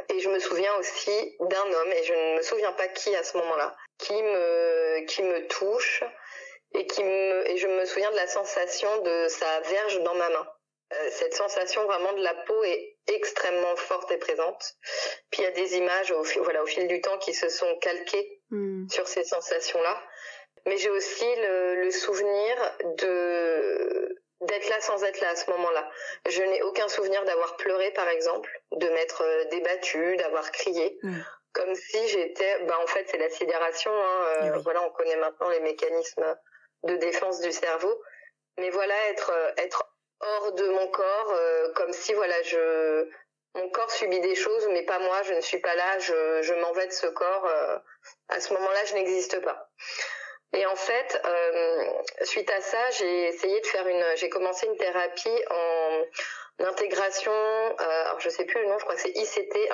Et 0.09 0.19
je 0.19 0.29
me 0.29 0.39
souviens 0.39 0.73
aussi 0.75 1.37
d'un 1.39 1.73
homme, 1.73 1.91
et 1.91 2.03
je 2.03 2.13
ne 2.13 2.37
me 2.37 2.41
souviens 2.41 2.71
pas 2.73 2.87
qui 2.87 3.15
à 3.15 3.23
ce 3.23 3.37
moment-là, 3.37 3.75
qui 3.97 4.21
me, 4.21 5.05
qui 5.05 5.23
me 5.23 5.47
touche 5.47 6.03
et 6.73 6.85
qui 6.85 7.03
me, 7.03 7.49
et 7.49 7.57
je 7.57 7.67
me 7.67 7.85
souviens 7.85 8.11
de 8.11 8.15
la 8.15 8.27
sensation 8.27 9.01
de 9.01 9.27
sa 9.27 9.59
verge 9.61 10.01
dans 10.03 10.15
ma 10.15 10.29
main. 10.29 10.47
Euh, 10.91 11.09
cette 11.11 11.35
sensation 11.35 11.85
vraiment 11.85 12.13
de 12.13 12.23
la 12.23 12.33
peau 12.33 12.63
est 12.63 12.97
extrêmement 13.07 13.75
forte 13.75 14.11
et 14.11 14.17
présente. 14.17 14.73
Puis 15.29 15.41
il 15.41 15.45
y 15.45 15.47
a 15.47 15.51
des 15.51 15.77
images 15.77 16.11
au, 16.11 16.23
voilà, 16.41 16.63
au 16.63 16.65
fil 16.65 16.87
du 16.87 17.01
temps 17.01 17.17
qui 17.19 17.33
se 17.33 17.49
sont 17.49 17.77
calquées 17.77 18.41
mm. 18.49 18.89
sur 18.89 19.07
ces 19.07 19.23
sensations-là. 19.23 20.01
Mais 20.65 20.77
j'ai 20.77 20.89
aussi 20.89 21.25
le, 21.37 21.83
le, 21.83 21.91
souvenir 21.91 22.55
de 22.97 24.19
d'être 24.41 24.69
là 24.69 24.79
sans 24.81 25.03
être 25.03 25.19
là 25.21 25.29
à 25.29 25.35
ce 25.35 25.49
moment-là. 25.51 25.89
Je 26.27 26.41
n'ai 26.41 26.61
aucun 26.63 26.87
souvenir 26.87 27.23
d'avoir 27.25 27.57
pleuré, 27.57 27.91
par 27.91 28.07
exemple, 28.07 28.49
de 28.71 28.87
m'être 28.89 29.23
euh, 29.23 29.45
débattue, 29.45 30.15
d'avoir 30.17 30.51
crié. 30.51 30.97
Mm. 31.03 31.19
Comme 31.53 31.75
si 31.75 32.07
j'étais, 32.07 32.59
bah 32.65 32.77
en 32.81 32.87
fait 32.87 33.07
c'est 33.09 33.17
la 33.17 33.29
sidération. 33.29 33.91
Hein, 33.91 34.25
euh, 34.43 34.51
eh 34.55 34.59
Voilà, 34.61 34.83
on 34.83 34.91
connaît 34.91 35.17
maintenant 35.17 35.49
les 35.49 35.59
mécanismes 35.59 36.35
de 36.83 36.95
défense 36.97 37.41
du 37.41 37.51
cerveau. 37.51 38.01
Mais 38.57 38.69
voilà, 38.69 38.95
être 39.09 39.31
être 39.57 39.83
hors 40.19 40.51
de 40.53 40.67
mon 40.69 40.87
corps, 40.87 41.31
euh, 41.31 41.71
comme 41.73 41.93
si 41.93 42.13
voilà 42.13 42.41
je 42.43 43.09
mon 43.55 43.69
corps 43.69 43.91
subit 43.91 44.19
des 44.19 44.35
choses, 44.35 44.67
mais 44.71 44.83
pas 44.83 44.99
moi, 44.99 45.23
je 45.23 45.33
ne 45.33 45.41
suis 45.41 45.59
pas 45.59 45.75
là, 45.75 45.97
je, 45.99 46.41
je 46.43 46.53
m'en 46.53 46.71
vais 46.73 46.87
de 46.87 46.91
ce 46.91 47.07
corps. 47.07 47.45
Euh, 47.45 47.77
à 48.27 48.39
ce 48.39 48.53
moment-là, 48.53 48.85
je 48.85 48.93
n'existe 48.93 49.41
pas. 49.41 49.69
Et 50.53 50.65
en 50.65 50.75
fait, 50.75 51.21
euh, 51.25 51.85
suite 52.23 52.49
à 52.51 52.61
ça, 52.61 52.89
j'ai 52.91 53.27
essayé 53.27 53.59
de 53.59 53.65
faire 53.67 53.87
une, 53.87 54.05
j'ai 54.15 54.29
commencé 54.29 54.65
une 54.65 54.77
thérapie 54.77 55.43
en 55.49 56.05
intégration, 56.65 57.31
euh, 57.31 58.05
alors 58.05 58.19
je 58.19 58.29
sais 58.29 58.45
plus 58.45 58.61
le 58.61 58.67
nom, 58.67 58.77
je 58.77 58.83
crois 58.83 58.95
que 58.95 59.01
c'est 59.01 59.15
ICT, 59.15 59.71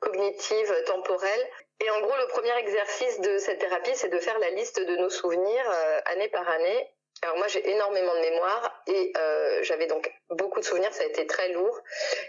cognitive 0.00 0.84
temporelle. 0.86 1.50
Et 1.80 1.90
en 1.90 2.00
gros, 2.00 2.16
le 2.16 2.26
premier 2.28 2.56
exercice 2.58 3.20
de 3.20 3.38
cette 3.38 3.60
thérapie, 3.60 3.94
c'est 3.94 4.08
de 4.08 4.18
faire 4.18 4.38
la 4.38 4.50
liste 4.50 4.80
de 4.80 4.96
nos 4.96 5.10
souvenirs 5.10 5.70
euh, 5.70 6.00
année 6.06 6.28
par 6.28 6.48
année 6.48 6.90
alors 7.22 7.36
moi 7.36 7.48
j'ai 7.48 7.68
énormément 7.68 8.14
de 8.14 8.20
mémoire 8.20 8.82
et 8.86 9.12
euh, 9.16 9.62
j'avais 9.62 9.86
donc 9.86 10.10
beaucoup 10.30 10.60
de 10.60 10.64
souvenirs, 10.64 10.92
ça 10.92 11.02
a 11.02 11.06
été 11.06 11.26
très 11.26 11.48
lourd. 11.52 11.80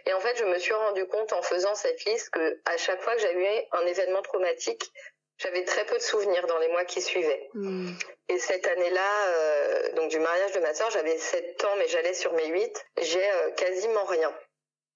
Et 0.05 0.13
en 0.13 0.19
fait 0.19 0.35
je 0.37 0.45
me 0.45 0.57
suis 0.57 0.73
rendu 0.73 1.05
compte 1.07 1.31
en 1.33 1.41
faisant 1.41 1.75
cette 1.75 2.03
liste 2.05 2.31
que 2.31 2.59
à 2.65 2.77
chaque 2.77 3.01
fois 3.01 3.15
que 3.15 3.21
j'avais 3.21 3.67
un 3.71 3.85
événement 3.85 4.21
traumatique, 4.21 4.91
j'avais 5.37 5.63
très 5.63 5.85
peu 5.85 5.95
de 5.95 6.01
souvenirs 6.01 6.47
dans 6.47 6.57
les 6.57 6.69
mois 6.69 6.85
qui 6.85 7.01
suivaient. 7.01 7.49
Hmm. 7.53 7.91
Et 8.27 8.39
cette 8.39 8.67
année-là, 8.67 9.27
euh, 9.27 9.91
donc 9.93 10.09
du 10.09 10.19
mariage 10.19 10.51
de 10.53 10.59
ma 10.59 10.73
soeur, 10.73 10.89
j'avais 10.89 11.17
7 11.17 11.63
ans 11.65 11.75
mais 11.77 11.87
j'allais 11.87 12.13
sur 12.13 12.33
mes 12.33 12.47
8, 12.47 12.85
j'ai 13.01 13.23
euh, 13.23 13.51
quasiment 13.51 14.05
rien. 14.05 14.33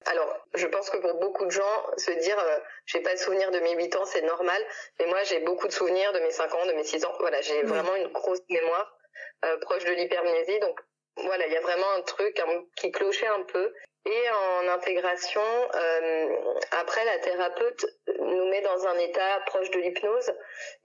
Alors, 0.05 0.45
je 0.53 0.67
pense 0.67 0.89
que 0.89 0.97
pour 0.97 1.13
beaucoup 1.15 1.45
de 1.45 1.51
gens, 1.51 1.87
se 1.97 2.11
dire 2.11 2.37
euh, 2.37 2.57
j'ai 2.85 2.99
pas 2.99 3.13
de 3.13 3.19
souvenirs 3.19 3.51
de 3.51 3.59
mes 3.59 3.75
8 3.75 3.95
ans, 3.95 4.05
c'est 4.05 4.21
normal, 4.21 4.61
mais 4.99 5.05
moi 5.07 5.23
j'ai 5.23 5.39
beaucoup 5.39 5.67
de 5.67 5.73
souvenirs 5.73 6.11
de 6.13 6.19
mes 6.19 6.31
5 6.31 6.53
ans, 6.53 6.65
de 6.65 6.73
mes 6.73 6.83
6 6.83 7.05
ans. 7.05 7.13
Voilà, 7.19 7.41
j'ai 7.41 7.63
vraiment 7.63 7.95
une 7.95 8.07
grosse 8.07 8.41
mémoire. 8.49 8.97
Euh, 9.45 9.57
proche 9.57 9.83
de 9.83 9.91
l'hypermnésie. 9.91 10.59
Donc 10.59 10.79
voilà, 11.17 11.45
il 11.47 11.53
y 11.53 11.57
a 11.57 11.61
vraiment 11.61 11.89
un 11.97 12.01
truc 12.01 12.41
qui 12.77 12.91
clochait 12.91 13.27
un 13.27 13.43
peu. 13.43 13.73
Et 14.05 14.29
en 14.29 14.67
intégration, 14.67 15.41
euh, 15.75 16.37
après, 16.71 17.05
la 17.05 17.19
thérapeute 17.19 17.85
nous 18.19 18.49
met 18.49 18.61
dans 18.61 18.85
un 18.87 18.97
état 18.97 19.39
proche 19.45 19.69
de 19.71 19.79
l'hypnose 19.79 20.33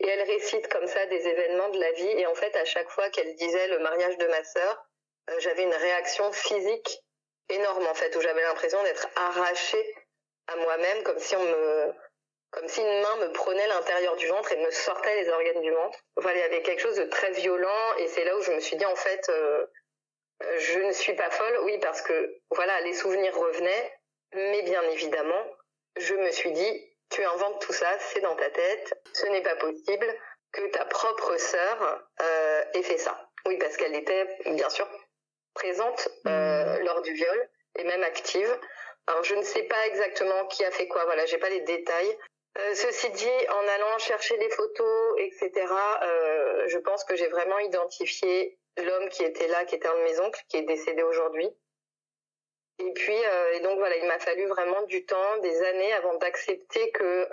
et 0.00 0.06
elle 0.06 0.22
récite 0.22 0.68
comme 0.68 0.86
ça 0.86 1.04
des 1.06 1.26
événements 1.26 1.68
de 1.70 1.80
la 1.80 1.92
vie. 1.92 2.10
Et 2.10 2.26
en 2.26 2.34
fait, 2.34 2.54
à 2.56 2.64
chaque 2.64 2.88
fois 2.90 3.10
qu'elle 3.10 3.34
disait 3.34 3.68
le 3.68 3.80
mariage 3.80 4.18
de 4.18 4.26
ma 4.26 4.44
sœur, 4.44 4.86
euh, 5.30 5.34
j'avais 5.38 5.64
une 5.64 5.74
réaction 5.74 6.30
physique 6.32 7.00
énorme 7.48 7.86
en 7.86 7.94
fait, 7.94 8.14
où 8.16 8.20
j'avais 8.20 8.42
l'impression 8.42 8.82
d'être 8.82 9.08
arrachée 9.16 9.94
à 10.46 10.56
moi-même, 10.56 11.02
comme 11.02 11.18
si 11.18 11.36
on 11.36 11.42
me 11.42 11.94
comme 12.50 12.68
si 12.68 12.80
une 12.80 13.00
main 13.02 13.16
me 13.16 13.32
prenait 13.32 13.66
l'intérieur 13.66 14.16
du 14.16 14.26
ventre 14.26 14.52
et 14.52 14.56
me 14.56 14.70
sortait 14.70 15.22
les 15.22 15.28
organes 15.28 15.60
du 15.60 15.70
ventre. 15.70 15.98
Voilà, 16.16 16.38
il 16.38 16.40
y 16.40 16.44
avait 16.44 16.62
quelque 16.62 16.80
chose 16.80 16.96
de 16.96 17.04
très 17.04 17.30
violent 17.32 17.94
et 17.98 18.08
c'est 18.08 18.24
là 18.24 18.36
où 18.36 18.42
je 18.42 18.52
me 18.52 18.60
suis 18.60 18.76
dit 18.76 18.86
en 18.86 18.96
fait, 18.96 19.28
euh, 19.28 19.66
euh, 20.44 20.58
je 20.58 20.78
ne 20.80 20.92
suis 20.92 21.14
pas 21.14 21.30
folle, 21.30 21.58
oui, 21.64 21.78
parce 21.78 22.00
que 22.00 22.40
voilà, 22.50 22.80
les 22.82 22.94
souvenirs 22.94 23.36
revenaient, 23.36 23.92
mais 24.34 24.62
bien 24.62 24.82
évidemment, 24.90 25.44
je 25.98 26.14
me 26.14 26.30
suis 26.30 26.52
dit, 26.52 26.94
tu 27.10 27.22
inventes 27.22 27.60
tout 27.60 27.72
ça, 27.72 27.98
c'est 27.98 28.20
dans 28.20 28.36
ta 28.36 28.50
tête, 28.50 28.94
ce 29.12 29.26
n'est 29.26 29.42
pas 29.42 29.56
possible 29.56 30.06
que 30.52 30.66
ta 30.70 30.84
propre 30.86 31.36
sœur 31.36 32.02
euh, 32.22 32.64
ait 32.74 32.82
fait 32.82 32.98
ça. 32.98 33.28
Oui, 33.46 33.58
parce 33.58 33.76
qu'elle 33.76 33.94
était 33.94 34.26
bien 34.46 34.70
sûr 34.70 34.88
présente 35.54 36.08
euh, 36.26 36.78
mmh. 36.78 36.84
lors 36.84 37.02
du 37.02 37.12
viol 37.12 37.48
et 37.76 37.84
même 37.84 38.02
active. 38.02 38.58
Alors 39.06 39.24
je 39.24 39.34
ne 39.34 39.42
sais 39.42 39.62
pas 39.62 39.86
exactement 39.86 40.46
qui 40.46 40.64
a 40.64 40.70
fait 40.70 40.86
quoi, 40.86 41.04
voilà, 41.04 41.24
j'ai 41.26 41.38
pas 41.38 41.48
les 41.48 41.60
détails, 41.60 42.18
euh, 42.58 42.74
ceci 42.74 43.10
dit, 43.10 43.48
en 43.50 43.68
allant 43.68 43.98
chercher 43.98 44.36
des 44.38 44.50
photos, 44.50 45.14
etc., 45.18 45.50
euh, 46.02 46.64
je 46.66 46.78
pense 46.78 47.04
que 47.04 47.14
j'ai 47.14 47.28
vraiment 47.28 47.58
identifié 47.60 48.58
l'homme 48.78 49.08
qui 49.10 49.22
était 49.22 49.46
là, 49.46 49.64
qui 49.64 49.76
était 49.76 49.86
un 49.86 49.96
de 49.96 50.02
mes 50.02 50.18
oncles, 50.20 50.42
qui 50.48 50.56
est 50.56 50.62
décédé 50.62 51.02
aujourd'hui. 51.02 51.48
Et 52.80 52.92
puis, 52.94 53.16
euh, 53.16 53.52
et 53.54 53.60
donc 53.60 53.78
voilà, 53.78 53.96
il 53.96 54.06
m'a 54.06 54.18
fallu 54.18 54.46
vraiment 54.46 54.82
du 54.82 55.04
temps, 55.04 55.38
des 55.38 55.62
années, 55.62 55.92
avant 55.94 56.14
d'accepter 56.14 56.90
que 56.92 57.28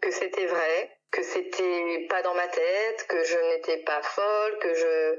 que 0.00 0.10
c'était 0.10 0.46
vrai, 0.46 0.98
que 1.10 1.22
c'était 1.22 2.06
pas 2.08 2.22
dans 2.22 2.34
ma 2.34 2.48
tête, 2.48 3.06
que 3.08 3.22
je 3.22 3.38
n'étais 3.38 3.78
pas 3.78 4.02
folle, 4.02 4.58
que 4.58 4.74
je 4.74 5.18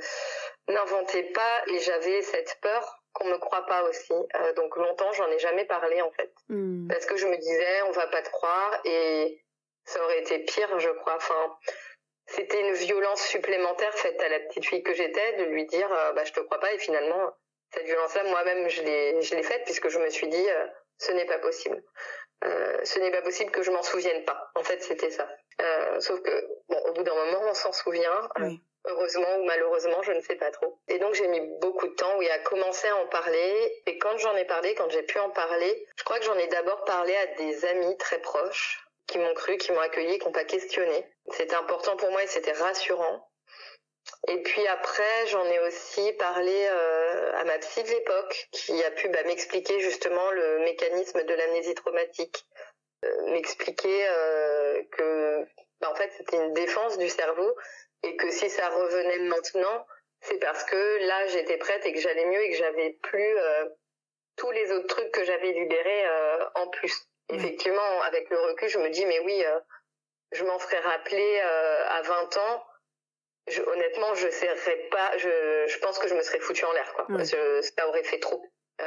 n'inventais 0.68 1.24
pas, 1.24 1.62
et 1.68 1.80
j'avais 1.80 2.22
cette 2.22 2.58
peur 2.62 3.02
qu'on 3.14 3.28
me 3.28 3.38
croit 3.38 3.66
pas 3.66 3.84
aussi. 3.84 4.14
Euh, 4.14 4.54
donc 4.54 4.76
longtemps, 4.78 5.12
j'en 5.14 5.30
ai 5.30 5.40
jamais 5.40 5.66
parlé 5.66 6.02
en 6.02 6.12
fait, 6.12 6.32
hmm. 6.50 6.88
parce 6.88 7.06
que 7.06 7.18
je 7.18 7.28
me 7.28 7.38
disais 7.38 7.82
on 7.88 7.92
va 7.92 8.08
pas 8.08 8.22
te 8.22 8.30
croire 8.30 8.80
et 8.86 9.44
ça 9.86 10.04
aurait 10.04 10.20
été 10.20 10.40
pire, 10.40 10.80
je 10.80 10.90
crois. 10.90 11.16
Enfin, 11.16 11.58
c'était 12.28 12.62
une 12.62 12.74
violence 12.74 13.22
supplémentaire 13.24 13.94
faite 13.96 14.22
à 14.22 14.30
la 14.30 14.40
petite 14.42 14.66
fille 14.66 14.84
que 14.84 14.94
j'étais 14.94 15.34
de 15.38 15.44
lui 15.46 15.66
dire 15.66 15.92
euh, 15.92 16.14
bah 16.14 16.24
je 16.24 16.32
te 16.32 16.40
crois 16.40 16.60
pas 16.60 16.72
et 16.74 16.78
finalement 16.78 17.34
cette 17.74 17.86
violence-là 17.86 18.24
moi-même 18.26 18.70
je 18.70 18.82
l'ai 18.84 19.22
je 19.22 19.36
l'ai 19.36 19.44
faite 19.44 19.64
puisque 19.66 19.90
je 19.90 20.00
me 20.00 20.10
suis 20.10 20.28
dit 20.28 20.50
euh, 20.50 20.68
ce 20.98 21.12
n'est 21.12 21.26
pas 21.26 21.40
possible. 21.40 21.84
ce 22.84 23.00
n'est 23.00 23.12
pas 23.12 23.22
possible 23.22 23.52
que 23.52 23.64
je 23.64 23.72
m'en 23.72 23.84
souvienne 23.84 24.24
pas. 24.24 24.52
En 24.56 24.64
fait, 24.64 24.82
c'était 24.82 25.10
ça. 25.10 25.28
sauf 26.00 26.22
que 26.22 26.48
bon, 26.70 26.78
au 26.78 26.94
bout 26.94 27.04
d'un 27.04 27.16
moment, 27.16 27.42
on 27.50 27.54
s'en 27.54 27.72
souvient. 27.72 28.30
Oui 28.40 28.62
heureusement 28.86 29.38
ou 29.38 29.44
malheureusement, 29.46 30.02
je 30.04 30.12
ne 30.12 30.22
sais 30.22 30.36
pas 30.36 30.52
trop. 30.52 30.80
Et 30.88 31.00
donc 31.00 31.14
j'ai 31.14 31.28
mis 31.28 31.42
beaucoup 31.60 31.88
de 31.88 31.94
temps, 31.94 32.18
oui, 32.18 32.30
à 32.30 32.40
commencer 32.40 32.88
à 32.88 32.96
en 32.98 33.08
parler. 33.08 33.82
Et 33.86 33.98
quand 33.98 34.18
j'en 34.18 34.36
ai 34.36 34.46
parlé, 34.46 34.76
quand 34.76 34.90
j'ai 34.90 35.04
pu 35.04 35.20
en 35.20 35.30
parler, 35.30 35.88
je 35.98 36.04
crois 36.04 36.20
que 36.20 36.26
j'en 36.26 36.38
ai 36.38 36.48
d'abord 36.48 36.84
parlé 36.86 37.16
à 37.16 37.26
des 37.38 37.66
amis 37.66 37.98
très 37.98 38.20
proches 38.20 38.88
qui 39.08 39.18
m'ont 39.18 39.34
cru, 39.34 39.58
qui 39.58 39.72
m'ont 39.72 39.82
accueilli, 39.82 40.20
qui 40.20 40.26
n'ont 40.26 40.32
pas 40.32 40.46
questionné. 40.46 41.06
C'était 41.32 41.56
important 41.56 41.98
pour 41.98 42.12
moi 42.12 42.24
et 42.24 42.28
c'était 42.28 42.54
rassurant. 42.54 43.28
Et 44.28 44.42
puis 44.42 44.66
après, 44.68 45.28
j'en 45.28 45.46
ai 45.46 45.60
aussi 45.60 46.14
parlé 46.14 46.68
euh, 46.72 47.38
à 47.38 47.44
ma 47.44 47.58
psy 47.60 47.84
de 47.84 47.90
l'époque, 47.90 48.48
qui 48.52 48.84
a 48.84 48.92
pu 48.92 49.10
bah, 49.10 49.24
m'expliquer 49.26 49.80
justement 49.80 50.32
le 50.32 50.60
mécanisme 50.60 51.24
de 51.24 51.34
l'amnésie 51.34 51.76
traumatique, 51.76 52.46
euh, 53.06 53.32
m'expliquer 53.32 54.08
euh, 54.08 54.82
que 54.92 55.46
bah, 55.82 55.90
en 55.92 55.96
fait 55.96 56.12
c'était 56.18 56.38
une 56.38 56.54
défense 56.54 56.98
du 56.98 57.10
cerveau 57.10 57.56
et 58.04 58.16
que 58.16 58.32
si 58.32 58.50
ça 58.50 58.70
revenait 58.70 59.20
maintenant, 59.20 59.86
c'est 60.22 60.38
parce 60.40 60.64
que 60.64 61.08
là 61.08 61.28
j'étais 61.28 61.58
prête 61.58 61.86
et 61.86 61.94
que 61.94 62.00
j'allais 62.00 62.26
mieux 62.26 62.42
et 62.44 62.52
que 62.52 62.58
j'avais 62.58 62.92
plus 63.02 63.38
euh, 63.38 63.66
tous 64.38 64.52
les 64.52 64.72
autres 64.72 64.88
trucs 64.88 65.12
que 65.12 65.24
j'avais 65.24 65.52
libérés 65.52 66.06
euh, 66.06 66.46
en 66.56 66.68
plus. 66.68 66.94
Effectivement, 67.30 68.02
avec 68.02 68.30
le 68.30 68.40
recul, 68.40 68.68
je 68.68 68.78
me 68.80 68.90
dis 68.90 69.06
mais 69.06 69.20
oui, 69.22 69.44
euh, 69.46 69.60
je 70.32 70.44
m'en 70.44 70.60
ferais 70.60 70.80
rappeler 70.80 71.40
à 71.40 72.02
20 72.02 72.38
ans. 72.38 72.66
Je, 73.48 73.62
honnêtement, 73.62 74.14
je 74.16 74.30
serais 74.30 74.88
pas. 74.92 75.18
Je, 75.18 75.66
je 75.68 75.80
pense 75.80 75.98
que 75.98 76.08
je 76.08 76.14
me 76.14 76.22
serais 76.22 76.40
foutue 76.40 76.66
en 76.66 76.72
l'air, 76.74 76.94
quoi. 76.94 77.08
Parce 77.10 77.32
que 77.32 77.62
ça 77.62 77.88
aurait 77.88 78.04
fait 78.04 78.20
trop. 78.20 78.46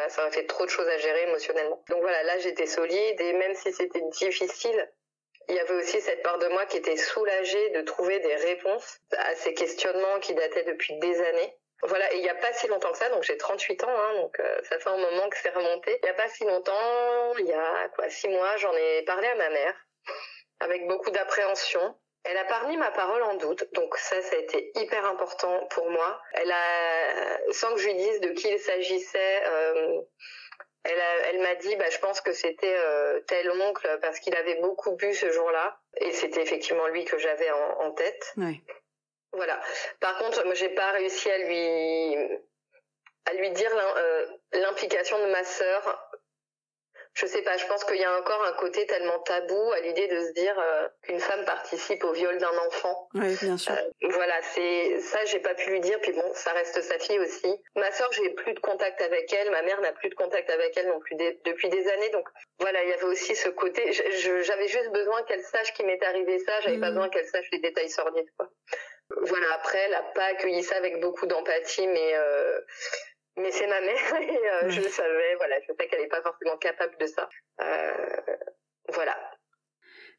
ça 0.09 0.23
aurait 0.23 0.31
fait 0.31 0.47
trop 0.47 0.65
de 0.65 0.71
choses 0.71 0.89
à 0.89 0.99
gérer 0.99 1.23
émotionnellement. 1.25 1.83
Donc 1.89 2.03
voilà, 2.03 2.23
là 2.23 2.39
j'étais 2.39 2.67
solide 2.67 3.21
et 3.21 3.33
même 3.33 3.55
si 3.55 3.73
c'était 3.73 4.03
difficile, 4.11 4.91
il 5.49 5.55
y 5.55 5.61
avait 5.61 5.75
aussi 5.75 6.01
cette 6.01 6.23
part 6.23 6.39
de 6.39 6.49
moi 6.49 6.67
qui 6.67 6.77
était 6.79 6.97
soulagée 6.97 7.71
de 7.71 7.83
trouver 7.83 8.19
des 8.21 8.35
réponses 8.37 8.99
à 9.17 9.35
ces 9.35 9.55
questionnements 9.55 10.21
qui 10.21 10.35
dataient 10.35 10.65
depuis 10.65 10.95
des 10.99 11.21
années. 11.21 11.57
Voilà, 11.83 12.13
et 12.15 12.17
il 12.17 12.23
n'y 12.23 12.31
a 12.31 12.35
pas 12.35 12.53
si 12.53 12.67
longtemps 12.67 12.93
que 12.93 12.99
ça, 12.99 13.11
donc 13.11 13.25
j'ai 13.25 13.37
38 13.37 13.85
ans, 13.85 13.89
hein, 13.91 14.15
donc 14.15 14.41
euh, 14.41 14.59
ça 14.71 14.79
fait 14.79 14.89
un 14.89 14.97
moment 14.97 15.29
que 15.29 15.37
c'est 15.37 15.51
remonté. 15.51 15.99
Il 16.03 16.07
n'y 16.07 16.11
a 16.11 16.15
pas 16.15 16.29
si 16.29 16.45
longtemps, 16.45 17.37
il 17.39 17.47
y 17.47 17.53
a 17.53 17.89
quoi, 17.95 18.09
six 18.09 18.29
mois, 18.29 18.57
j'en 18.57 18.73
ai 18.73 19.03
parlé 19.03 19.29
à 19.29 19.35
ma 19.35 19.51
mère, 19.51 19.75
avec 20.61 20.87
beaucoup 20.87 21.11
d'appréhension. 21.11 21.95
Elle 22.25 22.39
a 22.39 22.45
pas 22.45 22.63
ma 22.63 22.91
parole 22.91 23.23
en 23.23 23.35
doute, 23.35 23.65
donc 23.75 23.99
ça, 23.99 24.23
ça 24.23 24.37
a 24.37 24.39
été 24.39 24.73
hyper 24.77 25.05
important 25.05 25.67
pour 25.67 25.91
moi. 25.91 26.23
Elle 26.33 26.51
a, 26.51 27.53
sans 27.53 27.75
que 27.75 27.81
je 27.81 27.89
lui 27.89 27.95
dise 27.97 28.21
de 28.21 28.31
qui 28.31 28.49
il 28.49 28.59
s'agissait, 28.59 29.43
euh, 29.45 30.01
elle, 30.85 31.03
elle 31.31 31.41
m'a 31.41 31.55
dit, 31.57 31.75
bah, 31.77 31.89
je 31.91 31.99
pense 31.99 32.21
que 32.21 32.33
c'était 32.33 32.77
euh, 32.77 33.21
tel 33.27 33.51
oncle 33.51 33.99
parce 34.03 34.21
qu'il 34.21 34.37
avait 34.37 34.61
beaucoup 34.61 34.93
bu 34.97 35.15
ce 35.15 35.31
jour-là, 35.31 35.79
et 35.97 36.13
c'était 36.13 36.43
effectivement 36.43 36.87
lui 36.89 37.05
que 37.05 37.19
j'avais 37.19 37.51
en, 37.51 37.81
en, 37.87 37.91
tête. 37.93 38.33
Oui. 38.37 38.63
Voilà. 39.33 39.61
Par 40.01 40.19
contre, 40.19 40.45
j'ai 40.55 40.69
pas 40.71 40.93
réussi 40.93 41.31
à 41.31 41.39
lui 41.39 42.39
à 43.27 43.33
lui 43.33 43.51
dire 43.53 43.71
euh, 43.75 44.27
l'implication 44.53 45.19
de 45.19 45.33
ma 45.33 45.45
sœur 45.45 46.04
je 47.15 47.27
sais 47.27 47.43
pas, 47.43 47.57
je 47.57 47.67
pense 47.67 47.85
qu'il 47.85 47.97
y 47.97 48.05
a 48.05 48.19
encore 48.19 48.45
un 48.45 48.53
côté 48.55 48.87
tellement 48.87 49.21
tabou 49.21 49.73
à 49.73 49.81
l'idée 49.81 50.09
de 50.09 50.19
se 50.21 50.33
dire 50.33 50.59
euh, 50.59 50.89
qu'une 51.03 51.21
femme 51.21 51.45
participe 51.45 52.03
au 52.03 52.13
viol 52.13 52.37
d'un 52.39 52.59
enfant. 52.67 53.09
Oui, 53.15 53.37
bien 53.41 53.57
sûr. 53.57 53.73
Euh, 53.73 54.09
voilà, 54.11 54.35
c'est 54.43 54.99
ça, 55.01 55.25
j'ai 55.25 55.39
pas 55.39 55.55
pu 55.55 55.71
lui 55.71 55.81
dire. 55.81 56.01
Puis 56.01 56.13
bon, 56.13 56.29
ça 56.35 56.51
reste 56.53 56.83
sa 56.83 56.99
fille 56.99 57.21
aussi. 57.21 57.55
Ma 57.77 57.93
sœur, 57.93 58.11
j'ai 58.13 58.31
plus 58.31 58.53
de 58.55 58.59
contact 58.59 59.01
avec 59.01 59.33
elle. 59.33 59.49
Ma 59.53 59.63
mère 59.63 59.81
n'a 59.81 59.93
plus 59.93 60.09
de 60.09 60.15
contact 60.17 60.51
avec 60.51 60.77
elle 60.77 60.89
non 60.89 60.99
plus 60.99 61.15
depuis 61.45 61.69
des 61.69 61.89
années. 61.89 62.11
Donc 62.11 62.29
voilà, 62.59 62.83
il 62.83 62.91
y 62.91 62.93
avait 62.93 63.05
aussi 63.05 63.37
ce 63.37 63.49
côté. 63.49 63.93
J'avais 63.93 64.67
juste 64.67 64.91
besoin 64.91 65.23
qu'elle 65.23 65.45
sache 65.45 65.73
qu'il 65.75 65.87
m'est 65.87 66.03
arrivé 66.03 66.41
ça. 66.41 66.61
J'avais 66.63 66.81
pas 66.81 66.91
mm. 66.91 66.95
besoin 66.95 67.09
qu'elle 67.11 67.27
sache 67.27 67.47
les 67.53 67.61
détails 67.61 67.91
sordides. 67.91 68.31
Quoi. 68.37 68.51
Voilà, 69.23 69.47
après, 69.55 69.79
elle 69.79 69.95
a 69.95 70.03
pas 70.15 70.25
accueilli 70.25 70.65
ça 70.65 70.77
avec 70.77 71.01
beaucoup 71.01 71.27
d'empathie, 71.27 71.87
mais 71.87 72.15
euh, 72.15 72.61
mais 73.37 73.51
c'est 73.51 73.67
ma 73.67 73.81
mère 73.81 74.15
et 74.21 74.51
euh, 74.51 74.69
je 74.69 74.81
le 74.81 74.89
savais, 74.89 75.35
voilà, 75.37 75.57
je 75.61 75.73
sais 75.79 75.89
qu'elle 75.89 76.01
n'est 76.01 76.09
pas 76.09 76.23
forcément 76.23 76.57
capable 76.57 76.97
de 76.99 77.07
ça. 77.07 77.29
Euh, 77.61 78.07
voilà. 78.93 79.17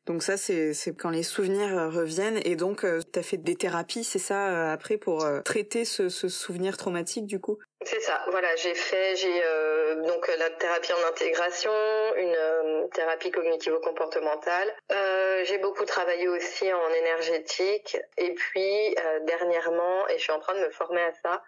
Donc 0.05 0.21
ça, 0.21 0.37
c'est 0.37 0.75
quand 0.99 1.09
les 1.09 1.23
souvenirs 1.23 1.91
reviennent. 1.91 2.39
Et 2.45 2.55
donc, 2.55 2.81
tu 2.81 3.19
as 3.19 3.23
fait 3.23 3.37
des 3.37 3.55
thérapies, 3.55 4.03
c'est 4.03 4.19
ça, 4.19 4.71
après, 4.71 4.97
pour 4.97 5.25
traiter 5.43 5.83
ce, 5.83 6.09
ce 6.09 6.29
souvenir 6.29 6.77
traumatique, 6.77 7.25
du 7.25 7.39
coup? 7.39 7.57
C'est 7.85 7.99
ça, 7.99 8.19
voilà, 8.29 8.55
j'ai 8.55 8.73
fait 8.73 9.15
j'ai 9.15 9.43
euh, 9.45 9.95
donc 10.07 10.27
la 10.39 10.49
thérapie 10.49 10.91
en 10.93 11.07
intégration, 11.07 11.71
une 12.17 12.35
euh, 12.35 12.87
thérapie 12.87 13.29
cognitivo-comportementale. 13.29 14.73
Euh, 14.91 15.43
j'ai 15.43 15.59
beaucoup 15.59 15.85
travaillé 15.85 16.27
aussi 16.27 16.73
en 16.73 16.89
énergétique 16.89 17.97
et 18.17 18.33
puis 18.33 18.95
dernièrement, 19.27 20.07
et 20.07 20.17
je 20.17 20.23
suis 20.23 20.31
en 20.31 20.39
train 20.39 20.55
de 20.55 20.61
me 20.61 20.69
former 20.71 21.01
à 21.01 21.11
ça, 21.21 21.43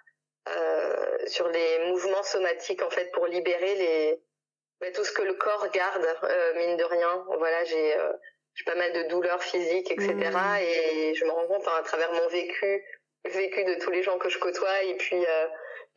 sur 1.27 1.47
les 1.49 1.79
mouvements 1.89 2.23
somatiques 2.23 2.81
en 2.81 2.89
fait 2.89 3.11
pour 3.11 3.27
libérer 3.27 3.75
les 3.75 4.21
bah, 4.79 4.91
tout 4.93 5.03
ce 5.03 5.11
que 5.11 5.23
le 5.23 5.33
corps 5.33 5.67
garde 5.71 6.07
mine 6.55 6.77
de 6.77 6.83
rien. 6.83 7.25
Voilà, 7.37 7.63
j'ai 7.65 7.95
j'ai 8.55 8.63
pas 8.63 8.75
mal 8.75 8.91
de 8.93 9.03
douleurs 9.09 9.43
physiques, 9.43 9.91
etc. 9.91 10.13
Mmh. 10.13 10.57
Et 10.61 11.13
je 11.13 11.25
me 11.25 11.31
rends 11.31 11.47
compte 11.47 11.67
hein, 11.67 11.77
à 11.79 11.83
travers 11.83 12.11
mon 12.11 12.27
vécu, 12.27 12.83
vécu 13.25 13.63
de 13.63 13.75
tous 13.75 13.91
les 13.91 14.01
gens 14.03 14.17
que 14.17 14.29
je 14.29 14.39
côtoie 14.39 14.83
et 14.83 14.95
puis 14.95 15.23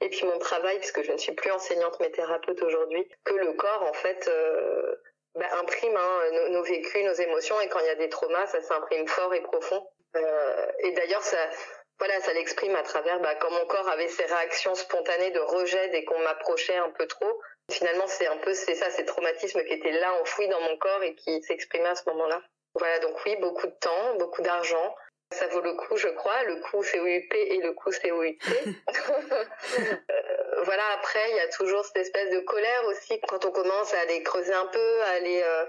et 0.00 0.09
puis 0.09 0.25
mon 0.25 0.38
travail, 0.38 0.78
puisque 0.78 1.02
je 1.02 1.12
ne 1.12 1.19
suis 1.19 1.33
plus 1.33 1.50
enseignante 1.50 1.99
mais 2.00 2.11
thérapeute 2.11 2.62
aujourd'hui, 2.62 3.07
que 3.25 3.35
le 3.35 3.52
corps 3.52 3.83
en 3.83 3.92
fait 3.92 4.28
euh, 4.28 4.95
bah, 5.35 5.47
imprime 5.61 5.97
hein, 5.97 6.49
nos, 6.50 6.62
vécus, 6.62 7.04
nos 7.04 7.12
émotions, 7.12 7.61
et 7.61 7.69
quand 7.69 7.80
il 7.80 7.87
y 7.87 7.90
a 7.90 7.97
des 7.97 8.09
traumas, 8.09 8.47
ça 8.47 8.61
s'imprime 8.62 9.07
fort 9.07 9.35
et 9.35 9.42
profond. 9.42 9.87
Euh, 10.16 10.66
et 10.80 10.92
d'ailleurs, 10.92 11.23
ça, 11.23 11.38
voilà, 12.00 12.19
ça 12.23 12.33
l'exprime 12.33 12.75
à 12.76 12.83
travers 12.83 13.21
bah, 13.21 13.35
quand 13.35 13.50
mon 13.50 13.66
corps 13.66 13.88
avait 13.88 14.09
ces 14.09 14.25
réactions 14.25 14.75
spontanées 14.75 15.33
de 15.33 15.40
rejet 15.40 15.88
dès 15.90 16.04
qu'on 16.04 16.19
m'approchait 16.21 16.78
un 16.78 16.90
peu 16.90 17.07
trop. 17.07 17.40
Finalement, 17.71 18.07
c'est 18.07 18.26
un 18.26 18.38
peu 18.38 18.54
c'est 18.54 18.75
ça, 18.75 18.90
ces 18.90 19.04
traumatismes 19.04 19.62
qui 19.64 19.75
étaient 19.75 19.92
là 19.92 20.14
enfouis 20.23 20.49
dans 20.49 20.61
mon 20.62 20.78
corps 20.78 21.02
et 21.02 21.14
qui 21.14 21.42
s'exprimaient 21.42 21.90
à 21.90 21.95
ce 21.95 22.09
moment-là. 22.09 22.42
Voilà, 22.75 22.99
donc 23.00 23.16
oui, 23.26 23.37
beaucoup 23.37 23.66
de 23.66 23.76
temps, 23.80 24.14
beaucoup 24.19 24.40
d'argent, 24.40 24.97
ça 25.30 25.47
vaut 25.49 25.61
le 25.61 25.75
coup, 25.75 25.97
je 25.97 26.09
crois. 26.09 26.42
Le 26.45 26.57
coup 26.57 26.78
COUP 26.78 27.35
et 27.35 27.61
le 27.62 27.73
coup 27.75 27.90
COUT. 27.90 28.38
euh, 30.11 30.62
voilà, 30.64 30.83
après, 30.95 31.30
il 31.30 31.37
y 31.37 31.40
a 31.40 31.49
toujours 31.49 31.85
cette 31.85 31.99
espèce 31.99 32.30
de 32.30 32.40
colère 32.40 32.85
aussi 32.87 33.21
quand 33.28 33.45
on 33.45 33.52
commence 33.52 33.92
à 33.92 34.00
aller 34.00 34.23
creuser 34.23 34.54
un 34.54 34.66
peu, 34.66 35.02
à 35.02 35.11
aller 35.11 35.42
euh, 35.42 35.64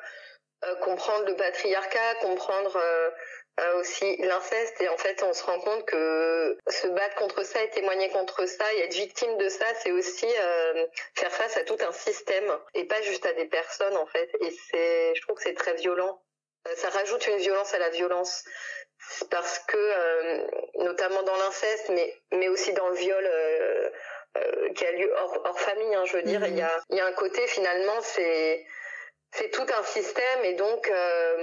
euh, 0.64 0.76
comprendre 0.76 1.26
le 1.26 1.36
patriarcat, 1.36 2.16
comprendre 2.22 2.76
euh, 2.76 3.10
aussi 3.80 4.18
l'inceste. 4.18 4.82
Et 4.82 4.90
en 4.90 4.98
fait, 4.98 5.24
on 5.24 5.34
se 5.34 5.44
rend 5.44 5.60
compte 5.60 5.86
que 5.86 6.58
se 6.68 6.88
battre 6.88 7.16
contre 7.16 7.44
ça 7.44 7.62
et 7.64 7.70
témoigner 7.70 8.10
contre 8.10 8.46
ça 8.46 8.74
et 8.74 8.80
être 8.80 8.94
victime 8.94 9.38
de 9.38 9.50
ça, 9.50 9.66
c'est 9.82 9.92
aussi 9.92 10.28
faire 11.16 11.32
face 11.32 11.58
à 11.58 11.64
tout 11.64 11.78
un 11.88 11.92
système 11.92 12.52
et 12.74 12.86
pas 12.86 13.02
juste 13.02 13.26
à 13.26 13.34
des 13.34 13.46
personnes, 13.46 13.98
en 13.98 14.06
fait. 14.08 14.30
Et 14.42 14.52
c'est, 14.70 15.16
je 15.16 15.22
trouve 15.22 15.36
que 15.36 15.44
c'est 15.44 15.54
très 15.54 15.76
violent. 15.76 16.22
Ça 16.76 16.90
rajoute 16.90 17.28
une 17.28 17.38
violence 17.38 17.74
à 17.74 17.80
la 17.80 17.90
violence 17.90 18.44
parce 19.30 19.60
que 19.60 19.78
euh, 19.78 20.48
notamment 20.80 21.24
dans 21.24 21.36
l'inceste, 21.38 21.90
mais 21.90 22.14
mais 22.32 22.48
aussi 22.50 22.74
dans 22.74 22.90
le 22.90 22.96
viol 22.96 23.26
euh, 23.26 23.90
euh, 24.38 24.74
qui 24.74 24.86
a 24.86 24.92
lieu 24.92 25.12
hors, 25.18 25.42
hors 25.46 25.60
famille, 25.60 25.94
hein, 25.96 26.06
je 26.06 26.18
veux 26.18 26.24
dire, 26.24 26.46
il 26.46 26.58
y 26.58 26.62
a 26.62 26.80
il 26.90 26.98
y 26.98 27.00
a 27.00 27.06
un 27.06 27.14
côté 27.14 27.46
finalement 27.48 28.00
c'est 28.02 28.66
c'est 29.34 29.50
tout 29.50 29.66
un 29.78 29.84
système 29.84 30.44
et 30.44 30.54
donc 30.56 30.92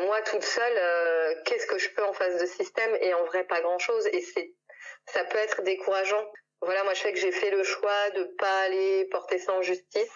moi 0.06 0.20
toute 0.22 0.44
seule 0.44 1.42
qu'est-ce 1.44 1.66
que 1.66 1.78
je 1.78 1.88
peux 1.90 2.04
en 2.04 2.12
face 2.12 2.38
de 2.38 2.46
système 2.46 2.96
et 3.00 3.14
en 3.14 3.24
vrai 3.24 3.44
pas 3.44 3.60
grand 3.60 3.78
chose 3.78 4.06
et 4.08 4.20
c'est 4.20 4.52
ça 5.06 5.24
peut 5.24 5.38
être 5.38 5.62
décourageant. 5.62 6.30
Voilà 6.60 6.84
moi 6.84 6.94
je 6.94 7.00
sais 7.00 7.12
que 7.12 7.18
j'ai 7.18 7.32
fait 7.32 7.50
le 7.50 7.62
choix 7.62 8.10
de 8.10 8.24
pas 8.38 8.60
aller 8.62 9.06
porter 9.06 9.38
ça 9.38 9.52
en 9.52 9.62
justice. 9.62 10.12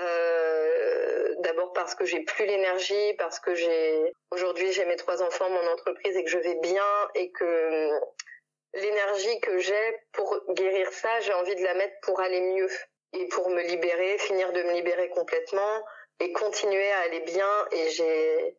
Euh, 0.00 1.34
d'abord 1.40 1.72
parce 1.72 1.94
que 1.94 2.04
j'ai 2.04 2.20
plus 2.20 2.46
l'énergie, 2.46 3.14
parce 3.18 3.40
que 3.40 3.54
j'ai 3.54 4.12
aujourd'hui 4.30 4.72
j'ai 4.72 4.84
mes 4.84 4.96
trois 4.96 5.22
enfants, 5.22 5.50
mon 5.50 5.66
entreprise 5.68 6.16
et 6.16 6.24
que 6.24 6.30
je 6.30 6.38
vais 6.38 6.54
bien 6.62 7.08
et 7.14 7.30
que 7.32 7.90
hum, 7.92 8.00
l'énergie 8.74 9.40
que 9.40 9.58
j'ai 9.58 10.00
pour 10.12 10.40
guérir 10.50 10.90
ça, 10.92 11.20
j'ai 11.20 11.32
envie 11.34 11.54
de 11.54 11.62
la 11.62 11.74
mettre 11.74 11.94
pour 12.02 12.20
aller 12.20 12.40
mieux 12.40 12.70
et 13.12 13.26
pour 13.28 13.50
me 13.50 13.62
libérer, 13.62 14.18
finir 14.18 14.52
de 14.52 14.62
me 14.62 14.72
libérer 14.72 15.08
complètement 15.10 15.84
et 16.20 16.32
continuer 16.32 16.90
à 16.92 17.00
aller 17.00 17.20
bien 17.20 17.68
et 17.72 17.90
j'ai 17.90 18.56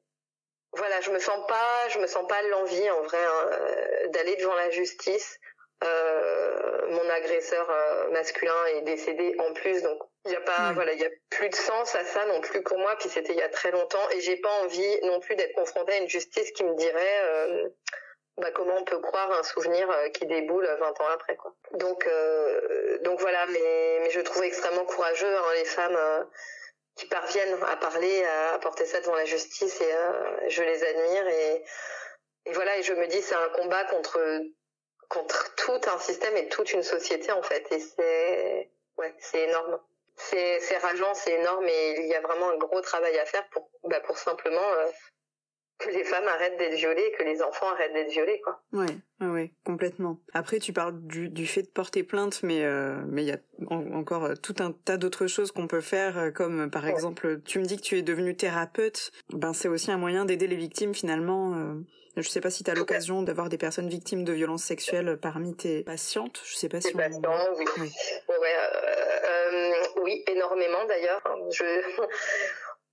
voilà, 0.74 1.02
je 1.02 1.10
me 1.10 1.20
sens 1.20 1.48
pas, 1.48 1.90
je 1.90 2.00
me 2.00 2.06
sens 2.06 2.28
pas 2.28 2.42
l'envie 2.44 2.90
en 2.92 3.02
vrai 3.02 3.18
hein, 3.18 3.50
euh, 3.52 4.08
d'aller 4.10 4.36
devant 4.36 4.54
la 4.54 4.70
justice. 4.70 5.40
Euh, 5.84 6.88
mon 6.90 7.10
agresseur 7.10 7.70
euh, 7.70 8.10
masculin 8.10 8.66
est 8.76 8.82
décédé 8.82 9.36
en 9.40 9.54
plus, 9.54 9.82
donc 9.82 10.00
il 10.26 10.34
y 10.34 10.36
a 10.36 10.42
pas, 10.42 10.74
voilà, 10.74 10.92
il 10.92 11.00
y 11.00 11.06
a 11.06 11.10
plus 11.30 11.48
de 11.50 11.56
sens 11.56 11.96
à 11.96 12.04
ça 12.04 12.26
non 12.26 12.42
plus 12.42 12.62
pour 12.64 12.78
moi. 12.78 12.96
Puis 13.00 13.10
c'était 13.10 13.32
il 13.32 13.40
y 13.40 13.42
a 13.42 13.50
très 13.50 13.72
longtemps 13.72 14.10
et 14.12 14.20
j'ai 14.20 14.36
pas 14.38 14.52
envie 14.62 15.00
non 15.04 15.20
plus 15.20 15.36
d'être 15.36 15.54
confrontée 15.54 15.94
à 15.94 15.98
une 15.98 16.10
justice 16.10 16.52
qui 16.52 16.66
me 16.66 16.76
dirait 16.76 17.22
euh, 17.24 17.70
bah, 18.38 18.52
comment 18.52 18.76
on 18.78 18.84
peut 18.84 19.00
croire 19.00 19.32
un 19.32 19.44
souvenir 19.44 19.88
qui 20.14 20.26
déboule 20.26 20.66
20 20.66 21.02
ans 21.02 21.08
après 21.14 21.38
quoi. 21.38 21.56
Donc 21.74 22.06
euh, 22.08 23.00
donc 23.00 23.22
voilà, 23.22 23.46
mais 23.48 24.00
mais 24.02 24.10
je 24.10 24.20
trouve 24.20 24.44
extrêmement 24.44 24.86
courageux 24.86 25.34
hein, 25.34 25.54
les 25.56 25.66
femmes 25.66 25.98
qui 27.00 27.06
parviennent 27.06 27.58
à 27.64 27.78
parler, 27.78 28.26
à 28.26 28.60
porter 28.60 28.86
ça 28.86 29.00
devant 29.00 29.16
la 29.16 29.24
justice 29.24 29.80
et 29.80 30.50
je 30.50 30.62
les 30.62 30.84
admire 30.84 31.28
et 31.28 31.64
et 32.46 32.54
voilà 32.54 32.78
et 32.78 32.84
je 32.84 32.94
me 32.94 33.08
dis 33.08 33.22
c'est 33.22 33.36
un 33.36 33.50
combat 33.50 33.86
contre 33.86 34.20
contre 35.08 35.56
tout 35.56 35.80
un 35.88 36.00
système 36.00 36.36
et 36.36 36.50
toute 36.50 36.74
une 36.74 36.84
société 36.84 37.32
en 37.32 37.42
fait. 37.42 37.66
Et 37.72 37.80
c'est 37.80 38.70
ouais 38.98 39.14
c'est 39.20 39.44
énorme. 39.48 39.80
C'est 40.18 40.78
rageant, 40.82 41.14
c'est 41.14 41.32
énorme 41.32 41.66
et 41.68 42.02
il 42.02 42.08
y 42.08 42.16
a 42.16 42.20
vraiment 42.20 42.50
un 42.50 42.58
gros 42.58 42.82
travail 42.82 43.18
à 43.18 43.26
faire 43.26 43.48
pour, 43.52 43.72
bah, 43.86 44.02
pour 44.02 44.18
simplement 44.18 44.74
euh, 44.74 44.88
que 45.80 45.90
les 45.90 46.04
femmes 46.04 46.28
arrêtent 46.28 46.58
d'être 46.58 46.76
violées, 46.76 47.12
que 47.18 47.24
les 47.24 47.42
enfants 47.42 47.68
arrêtent 47.70 47.94
d'être 47.94 48.12
violés, 48.12 48.42
quoi. 48.42 48.62
Ouais, 48.74 49.26
ouais, 49.26 49.54
complètement. 49.66 50.20
Après, 50.34 50.60
tu 50.60 50.74
parles 50.74 51.00
du, 51.08 51.30
du 51.30 51.48
fait 51.48 51.64
de 51.64 51.70
porter 51.70 52.04
plainte, 52.04 52.44
mais 52.44 52.64
euh, 52.64 52.98
mais 53.08 53.24
il 53.24 53.30
y 53.30 53.32
a 53.32 53.40
encore 53.70 54.26
euh, 54.26 54.36
tout 54.36 54.56
un 54.60 54.72
tas 54.72 54.98
d'autres 54.98 55.28
choses 55.28 55.52
qu'on 55.52 55.68
peut 55.68 55.82
faire, 55.82 56.32
comme 56.34 56.70
par 56.70 56.86
exemple, 56.86 57.42
tu 57.44 57.60
me 57.60 57.66
dis 57.66 57.78
que 57.78 57.82
tu 57.82 57.98
es 57.98 58.02
devenue 58.02 58.36
thérapeute. 58.36 59.12
Ben, 59.34 59.54
c'est 59.54 59.70
aussi 59.70 59.90
un 59.92 59.98
moyen 59.98 60.26
d'aider 60.26 60.48
les 60.48 60.58
victimes 60.58 60.94
finalement. 60.94 61.54
Euh, 61.56 61.74
je 62.18 62.28
sais 62.28 62.42
pas 62.42 62.50
si 62.50 62.64
tu 62.64 62.72
as 62.72 62.74
l'occasion 62.74 63.22
d'avoir 63.22 63.48
des 63.48 63.58
personnes 63.58 63.88
victimes 63.88 64.24
de 64.26 64.34
violences 64.34 64.64
sexuelles 64.64 65.18
parmi 65.22 65.56
tes 65.56 65.84
patientes. 65.84 66.42
Je 66.44 66.56
sais 66.56 66.68
pas 66.68 66.82
si 66.82 66.94
on... 66.94 66.98
patients, 66.98 67.22
oui. 67.58 67.66
oui. 67.78 67.92
Ouais, 68.28 68.36
euh, 68.38 69.72
oui, 70.02 70.24
énormément 70.28 70.84
d'ailleurs. 70.88 71.22
Je 71.52 71.64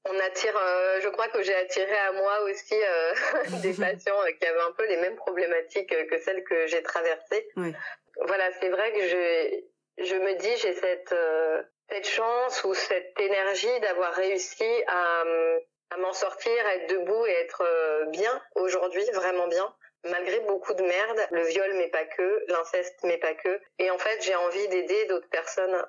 on 0.09 0.19
attire, 0.21 0.57
euh, 0.57 1.01
je 1.01 1.09
crois 1.09 1.29
que 1.29 1.43
j'ai 1.43 1.55
attiré 1.55 1.97
à 1.97 2.13
moi 2.13 2.43
aussi 2.43 2.75
euh, 2.75 3.15
des 3.63 3.73
patients 3.81 4.21
qui 4.39 4.47
avaient 4.47 4.61
un 4.61 4.73
peu 4.73 4.87
les 4.87 4.97
mêmes 4.97 5.17
problématiques 5.17 5.95
que 6.09 6.19
celles 6.19 6.45
que 6.45 6.67
j'ai 6.67 6.83
traversées. 6.83 7.49
Voilà, 8.23 8.51
c'est 8.61 8.71
vrai 8.71 8.93
que 8.93 9.03
je, 9.09 10.05
je 10.05 10.17
me 10.17 10.35
dis 10.35 10.57
j'ai 10.57 10.75
cette 10.75 11.15
cette 11.89 12.09
chance 12.09 12.65
ou 12.65 12.75
cette 12.75 13.19
énergie 13.21 13.81
d'avoir 13.81 14.13
réussi 14.15 14.69
à, 14.89 15.23
à 15.91 15.97
m'en 15.99 16.13
sortir, 16.13 16.67
à 16.67 16.77
être 16.77 16.91
debout 16.91 17.27
et 17.27 17.33
être 17.33 17.63
bien 18.11 18.43
aujourd'hui, 18.57 19.05
vraiment 19.13 19.47
bien 19.47 19.73
malgré 20.11 20.41
beaucoup 20.41 20.75
de 20.75 20.83
merde, 20.83 21.21
le 21.31 21.43
viol 21.47 21.73
mais 21.75 21.89
pas 21.89 22.05
que, 22.05 22.45
l'inceste 22.49 22.99
mais 23.05 23.19
pas 23.19 23.35
que. 23.35 23.61
Et 23.79 23.91
en 23.91 23.99
fait, 23.99 24.23
j'ai 24.23 24.35
envie 24.35 24.69
d'aider 24.69 25.07
d'autres 25.07 25.29
personnes 25.29 25.85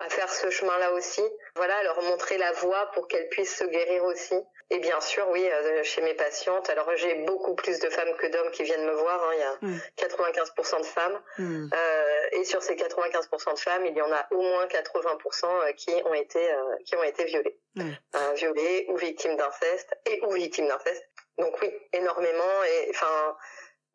à, 0.00 0.08
faire 0.08 0.30
ce 0.30 0.50
chemin-là 0.50 0.92
aussi. 0.92 1.22
Voilà, 1.56 1.82
leur 1.84 2.02
montrer 2.02 2.38
la 2.38 2.52
voie 2.52 2.90
pour 2.92 3.08
qu'elles 3.08 3.28
puissent 3.28 3.56
se 3.56 3.64
guérir 3.64 4.04
aussi. 4.04 4.34
Et 4.72 4.78
bien 4.78 5.00
sûr, 5.00 5.28
oui, 5.30 5.44
euh, 5.50 5.82
chez 5.82 6.00
mes 6.00 6.14
patientes, 6.14 6.70
alors 6.70 6.88
j'ai 6.94 7.14
beaucoup 7.24 7.56
plus 7.56 7.80
de 7.80 7.90
femmes 7.90 8.14
que 8.18 8.28
d'hommes 8.28 8.52
qui 8.52 8.62
viennent 8.62 8.86
me 8.86 8.94
voir. 8.94 9.20
Hein. 9.24 9.56
Il 9.62 9.70
y 9.70 10.04
a 10.04 10.08
95% 10.08 10.78
mm. 10.78 10.80
de 10.80 10.86
femmes. 10.86 11.20
Mm. 11.38 11.70
Euh, 11.74 12.10
et 12.32 12.44
sur 12.44 12.62
ces 12.62 12.76
95% 12.76 13.54
de 13.54 13.58
femmes, 13.58 13.86
il 13.86 13.96
y 13.96 14.02
en 14.02 14.12
a 14.12 14.26
au 14.30 14.40
moins 14.40 14.66
80% 14.66 15.44
euh, 15.44 15.72
qui 15.72 15.90
ont 16.04 16.14
été 16.14 16.52
euh, 16.52 16.76
qui 16.84 16.94
ont 16.94 17.02
été 17.02 17.24
violées, 17.24 17.58
mm. 17.74 17.90
violées 18.36 18.86
ou 18.90 18.96
victimes 18.96 19.36
d'inceste 19.36 19.98
et 20.06 20.20
ou 20.22 20.30
victimes 20.32 20.68
d'inceste. 20.68 21.04
Donc 21.38 21.60
oui, 21.60 21.70
énormément. 21.92 22.64
Et 22.64 22.90
enfin. 22.90 23.36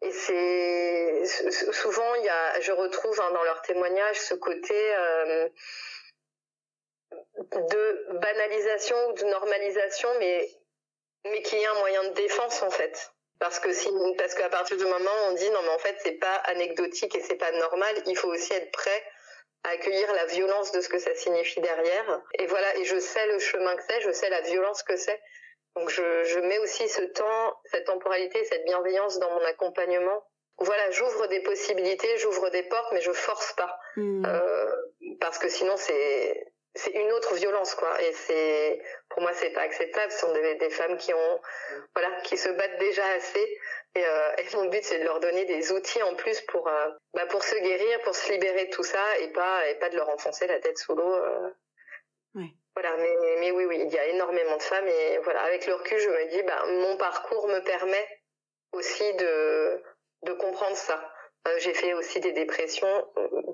Et 0.02 0.12
c'est 0.12 1.24
souvent, 1.72 2.16
il 2.16 2.26
y 2.26 2.30
a, 2.30 2.60
je 2.60 2.74
retrouve 2.74 3.20
hein, 3.22 3.32
dans 3.32 3.44
leurs 3.44 3.62
témoignages 3.62 4.20
ce 4.20 4.36
côté 4.36 4.76
de 7.38 8.08
banalisation 8.20 8.96
ou 9.10 9.14
de 9.14 9.24
normalisation, 9.26 10.10
mais, 10.20 10.50
mais 11.26 11.42
qu'il 11.42 11.60
y 11.60 11.64
ait 11.64 11.68
un 11.68 11.80
moyen 11.80 12.04
de 12.06 12.14
défense 12.14 12.62
en 12.62 12.70
fait. 12.70 13.12
Parce 13.40 13.60
que 13.60 13.74
si, 13.74 13.90
parce 14.18 14.34
qu'à 14.34 14.50
partir 14.50 14.78
du 14.78 14.86
moment 14.86 14.96
où 14.96 15.32
on 15.32 15.34
dit 15.34 15.50
non 15.50 15.60
mais 15.64 15.70
en 15.70 15.78
fait 15.78 15.96
c'est 16.02 16.20
pas 16.20 16.36
anecdotique 16.46 17.16
et 17.16 17.22
c'est 17.22 17.36
pas 17.36 17.52
normal, 17.52 17.96
il 18.06 18.18
faut 18.18 18.30
aussi 18.30 18.54
être 18.54 18.72
prêt 18.72 19.04
à 19.64 19.70
accueillir 19.70 20.12
la 20.14 20.26
violence 20.26 20.72
de 20.72 20.80
ce 20.80 20.90
que 20.90 21.00
ça 21.00 21.14
signifie 21.16 21.60
derrière. 21.60 22.22
Et 22.40 22.46
voilà, 22.46 22.78
et 22.78 22.86
je 22.86 23.00
sais 23.00 23.28
le 23.28 23.40
chemin 23.40 23.76
que 23.76 23.84
c'est, 23.90 24.02
je 24.02 24.12
sais 24.12 24.30
la 24.30 24.42
violence 24.42 24.84
que 24.84 24.96
c'est. 24.96 25.20
Donc 25.76 25.90
je, 25.90 26.24
je 26.24 26.40
mets 26.40 26.60
aussi 26.60 26.88
ce 26.88 27.02
temps, 27.02 27.60
cette 27.66 27.86
temporalité, 27.86 28.46
cette 28.46 28.64
bienveillance 28.64 29.20
dans 29.20 29.30
mon 29.32 29.44
accompagnement. 29.46 30.24
Voilà, 30.60 30.90
j'ouvre 30.92 31.28
des 31.28 31.42
possibilités, 31.42 32.18
j'ouvre 32.18 32.50
des 32.50 32.64
portes, 32.64 32.94
mais 32.94 33.02
je 33.02 33.12
force 33.12 33.54
pas. 33.54 33.78
Hmm. 33.98 34.26
Euh, 34.26 34.76
parce 35.20 35.38
que 35.38 35.50
sinon 35.50 35.76
c'est 35.76 36.46
c'est 36.76 36.92
une 36.92 37.12
autre 37.14 37.34
violence 37.36 37.74
quoi. 37.76 38.02
Et 38.02 38.12
c'est 38.14 38.82
pour 39.10 39.22
moi 39.22 39.32
c'est 39.34 39.52
pas 39.52 39.62
acceptable. 39.62 40.12
Ce 40.12 40.20
sont 40.20 40.34
des, 40.34 40.56
des, 40.56 40.70
femmes 40.70 40.98
qui 40.98 41.14
ont 41.14 41.42
voilà 41.96 42.12
qui 42.22 42.38
se 42.38 42.50
battent 42.50 42.80
déjà 42.80 43.06
assez. 43.16 43.60
Et, 43.96 44.06
euh, 44.06 44.36
et 44.38 44.56
mon 44.56 44.66
but 44.66 44.84
c'est 44.84 45.00
de 45.00 45.06
leur 45.06 45.20
donner 45.22 45.46
des 45.46 45.72
outils 45.72 46.04
en 46.04 46.16
plus 46.16 46.42
pour 46.42 46.68
euh, 46.68 46.90
bah, 47.14 47.26
pour 47.28 47.44
se 47.44 47.56
guérir 47.56 48.02
pour 48.02 48.14
se 48.14 48.32
libérer 48.32 48.66
de 48.66 48.72
tout 48.72 48.84
ça 48.84 49.20
et 49.20 49.30
pas 49.30 49.68
et 49.70 49.76
pas 49.76 49.90
de 49.90 49.96
leur 49.96 50.10
enfoncer 50.10 50.48
la 50.48 50.60
tête 50.60 50.78
sous 50.78 50.94
l'eau 50.96 51.14
euh. 51.14 51.50
oui. 52.34 52.54
voilà 52.76 52.98
mais 52.98 53.16
mais 53.40 53.52
oui 53.52 53.64
oui 53.64 53.80
il 53.80 53.94
y 53.94 53.98
a 53.98 54.06
énormément 54.08 54.58
de 54.58 54.62
femmes 54.62 54.88
et 54.88 55.20
voilà 55.20 55.44
avec 55.44 55.66
le 55.66 55.76
recul 55.76 55.98
je 55.98 56.10
me 56.10 56.30
dis 56.30 56.44
bah 56.44 56.62
mon 56.68 56.98
parcours 56.98 57.48
me 57.48 57.62
permet 57.62 58.06
aussi 58.74 59.14
de 59.14 59.82
de 60.24 60.34
comprendre 60.34 60.76
ça. 60.76 61.12
J'ai 61.60 61.76
fait 61.76 61.94
aussi 61.94 62.20
des 62.20 62.32
dépressions 62.32 63.08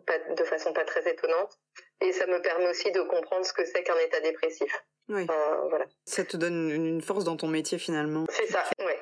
pas, 0.08 0.18
de 0.18 0.44
façon 0.46 0.72
pas 0.72 0.86
très 0.86 1.08
étonnante 1.12 1.60
et 2.02 2.12
ça 2.12 2.26
me 2.28 2.42
permet 2.42 2.70
aussi 2.70 2.92
de 2.92 3.02
comprendre 3.02 3.46
ce 3.46 3.54
que 3.54 3.66
c'est 3.66 3.84
qu'un 3.84 3.98
état 3.98 4.20
dépressif. 4.22 4.84
Oui. 5.10 5.26
Euh, 5.30 5.68
voilà. 5.70 5.86
Ça 6.06 6.24
te 6.24 6.38
donne 6.38 6.70
une 6.70 7.02
force 7.02 7.24
dans 7.24 7.38
ton 7.38 7.48
métier 7.48 7.78
finalement. 7.78 8.26
C'est 8.30 8.48
ça, 8.48 8.64
oui. 8.80 8.94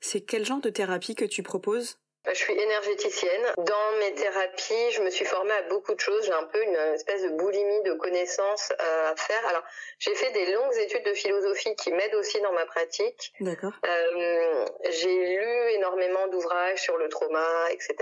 C'est 0.00 0.22
quel 0.22 0.44
genre 0.44 0.60
de 0.60 0.70
thérapie 0.70 1.14
que 1.14 1.24
tu 1.24 1.42
proposes? 1.42 1.98
Je 2.28 2.34
suis 2.34 2.52
énergéticienne. 2.52 3.52
Dans 3.58 3.98
mes 3.98 4.12
thérapies, 4.14 4.90
je 4.92 5.02
me 5.02 5.10
suis 5.10 5.24
formée 5.24 5.52
à 5.52 5.62
beaucoup 5.62 5.94
de 5.94 6.00
choses. 6.00 6.24
J'ai 6.26 6.32
un 6.32 6.44
peu 6.44 6.62
une 6.62 6.76
espèce 6.94 7.22
de 7.22 7.30
boulimie 7.30 7.82
de 7.82 7.94
connaissances 7.94 8.72
euh, 8.80 9.10
à 9.10 9.16
faire. 9.16 9.46
Alors, 9.46 9.62
j'ai 9.98 10.14
fait 10.14 10.30
des 10.32 10.52
longues 10.52 10.76
études 10.76 11.04
de 11.04 11.14
philosophie 11.14 11.74
qui 11.76 11.90
m'aident 11.92 12.14
aussi 12.16 12.40
dans 12.42 12.52
ma 12.52 12.66
pratique. 12.66 13.32
D'accord. 13.40 13.72
Euh, 13.86 14.66
j'ai 14.90 15.36
lu 15.36 15.70
énormément 15.72 16.28
d'ouvrages 16.28 16.82
sur 16.82 16.98
le 16.98 17.08
trauma, 17.08 17.70
etc. 17.70 17.96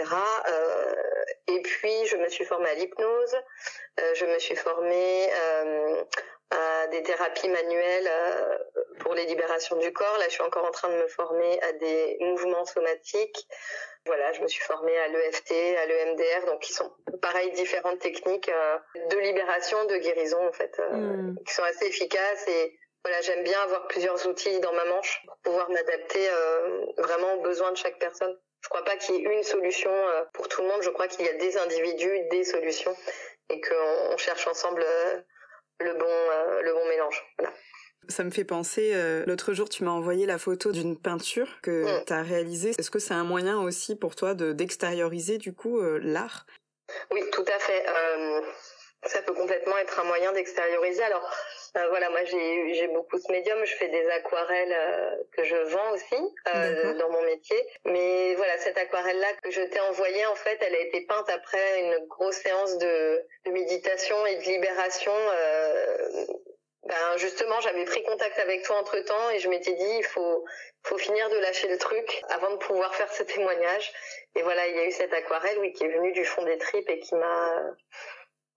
Euh, 0.48 0.94
et 1.46 1.62
puis, 1.62 2.07
je 2.07 2.16
me 2.16 2.28
suis 2.28 2.44
formée 2.44 2.70
à 2.70 2.74
l'hypnose. 2.74 3.37
Euh, 4.00 4.14
je 4.14 4.26
me 4.26 4.38
suis 4.38 4.57
formée 4.57 5.31
à 6.50 6.87
des 6.88 7.02
thérapies 7.02 7.48
manuelles 7.48 8.11
pour 9.00 9.14
les 9.14 9.26
libérations 9.26 9.76
du 9.76 9.92
corps. 9.92 10.18
Là, 10.18 10.24
je 10.26 10.33
suis 10.33 10.42
encore 10.42 10.64
en 10.64 10.70
train 10.70 10.88
de 10.88 10.96
me 10.96 11.07
former 11.07 11.61
à 11.62 11.72
des 11.72 12.16
mouvements 12.20 12.64
somatiques. 12.64 13.46
Voilà, 14.09 14.33
je 14.33 14.42
me 14.42 14.49
suis 14.49 14.62
formée 14.62 14.99
à 14.99 15.09
l'EFT, 15.09 15.53
à 15.53 15.87
l'EMDR, 15.87 16.47
donc 16.47 16.61
qui 16.61 16.73
sont 16.73 16.90
pareil 17.23 17.53
différentes 17.53 18.01
techniques 18.01 18.49
euh, 18.49 18.79
de 19.11 19.18
libération, 19.18 19.85
de 19.85 19.97
guérison 19.99 20.49
en 20.49 20.53
fait, 20.53 20.75
euh, 20.81 20.97
mm. 20.97 21.37
qui 21.47 21.55
sont 21.55 21.62
assez 21.62 21.87
efficaces 21.87 22.49
et 22.49 22.79
voilà, 23.05 23.21
j'aime 23.23 23.44
bien 23.44 23.61
avoir 23.61 23.87
plusieurs 23.87 24.27
outils 24.27 24.61
dans 24.61 24.73
ma 24.73 24.85
manche 24.87 25.23
pour 25.25 25.37
pouvoir 25.38 25.71
m'adapter 25.71 26.29
euh, 26.29 26.85
vraiment 26.99 27.35
aux 27.35 27.40
besoins 27.42 27.71
de 27.71 27.77
chaque 27.77 27.99
personne. 27.99 28.37
Je 28.61 28.68
crois 28.68 28.85
pas 28.85 28.97
qu'il 28.97 29.14
y 29.14 29.18
ait 29.25 29.37
une 29.37 29.44
solution 29.44 29.90
euh, 29.90 30.25
pour 30.35 30.49
tout 30.49 30.62
le 30.62 30.68
monde. 30.68 30.83
Je 30.83 30.90
crois 30.90 31.07
qu'il 31.07 31.25
y 31.25 31.29
a 31.29 31.35
des 31.35 31.57
individus, 31.57 32.29
des 32.31 32.44
solutions, 32.44 32.94
et 33.51 33.61
qu'on 33.61 34.16
cherche 34.16 34.47
ensemble 34.49 34.85
euh, 34.85 35.21
le 35.81 35.94
bon, 35.94 36.61
le 36.62 36.73
bon 36.73 36.88
mélange. 36.88 37.25
Voilà. 37.38 37.55
Ça 38.09 38.25
me 38.25 38.31
fait 38.31 38.45
penser, 38.45 38.93
euh, 38.95 39.25
l'autre 39.27 39.53
jour 39.53 39.69
tu 39.69 39.85
m'as 39.85 39.91
envoyé 39.91 40.25
la 40.25 40.39
photo 40.39 40.73
d'une 40.73 40.97
peinture 40.97 41.61
que 41.61 42.01
mm. 42.01 42.05
tu 42.07 42.13
as 42.13 42.23
réalisée. 42.23 42.71
Est-ce 42.79 42.91
que 42.91 42.99
c'est 42.99 43.15
un 43.15 43.25
moyen 43.25 43.61
aussi 43.61 43.97
pour 43.97 44.17
toi 44.17 44.35
de 44.35 44.53
d'extérioriser 44.53 45.37
du 45.37 45.53
coup 45.53 45.79
euh, 45.79 45.99
l'art? 46.03 46.47
Oui, 47.11 47.21
tout 47.33 47.45
à 47.47 47.59
fait. 47.59 47.85
Euh, 47.87 48.41
ça 49.05 49.21
peut 49.23 49.35
complètement 49.35 49.77
être 49.77 50.01
un 50.01 50.05
moyen 50.05 50.33
d'extérioriser. 50.33 51.03
Alors 51.03 51.31
voilà, 51.91 52.09
moi 52.11 52.25
j'ai 52.25 52.89
beaucoup 52.89 53.19
ce 53.19 53.31
médium, 53.31 53.59
je 53.65 53.75
fais 53.77 53.89
des 53.89 54.05
aquarelles 54.09 54.75
que 55.37 55.45
je 55.45 55.55
vends 55.55 55.93
aussi 55.93 56.97
dans 56.99 57.11
mon 57.11 57.23
métier. 57.23 57.57
Mais 57.85 58.35
voilà, 58.35 58.59
cette 58.59 58.77
aquarelle 58.77 59.21
là 59.21 59.29
que 59.43 59.51
je 59.51 59.61
t'ai 59.61 59.79
envoyée 59.81 60.27
en 60.27 60.35
fait, 60.35 60.59
elle 60.63 60.75
a 60.75 60.81
été 60.81 61.03
peinte 61.03 61.29
après 61.31 61.83
une 61.83 62.07
grosse 62.09 62.37
séance 62.37 62.79
de, 62.79 63.23
de 63.47 63.51
méditation 63.53 64.27
et 64.27 64.37
de 64.37 64.43
libération 64.43 65.13
ben 66.88 67.18
justement, 67.18 67.61
j'avais 67.61 67.85
pris 67.85 68.03
contact 68.03 68.38
avec 68.38 68.62
toi 68.62 68.77
entre 68.77 68.98
temps 69.01 69.31
et 69.31 69.38
je 69.40 69.48
m'étais 69.51 69.74
dit 69.74 69.96
il 69.98 70.05
faut 70.05 70.44
faut 70.85 70.96
finir 70.96 71.29
de 71.29 71.37
lâcher 71.37 71.68
le 71.68 71.77
truc 71.77 72.22
avant 72.31 72.51
de 72.51 72.57
pouvoir 72.57 72.94
faire 72.94 73.12
ce 73.12 73.22
témoignage. 73.24 73.92
Et 74.35 74.42
voilà, 74.42 74.66
il 74.68 74.77
y 74.77 74.79
a 74.79 74.87
eu 74.87 74.90
cette 74.90 75.12
aquarelle 75.12 75.59
oui 75.59 75.72
qui 75.74 75.85
est 75.85 75.88
venue 75.88 76.12
du 76.12 76.24
fond 76.24 76.42
des 76.44 76.57
tripes 76.57 76.88
et 76.88 76.98
qui 77.01 77.14
m'a 77.14 77.62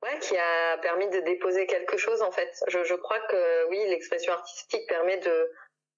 ouais 0.04 0.17
qui 0.22 0.38
a 0.38 0.78
permis 0.78 1.10
de 1.10 1.20
déposer 1.20 1.67
quelque 1.67 1.98
chose 1.98 2.22
en 2.22 2.32
fait. 2.32 2.58
Je, 2.70 2.86
je 2.86 2.96
crois 2.96 3.20
que 3.20 3.67
oui, 3.67 3.86
l'expression 3.88 4.32
artistique 4.32 4.88
permet 4.88 5.17
de 5.17 5.52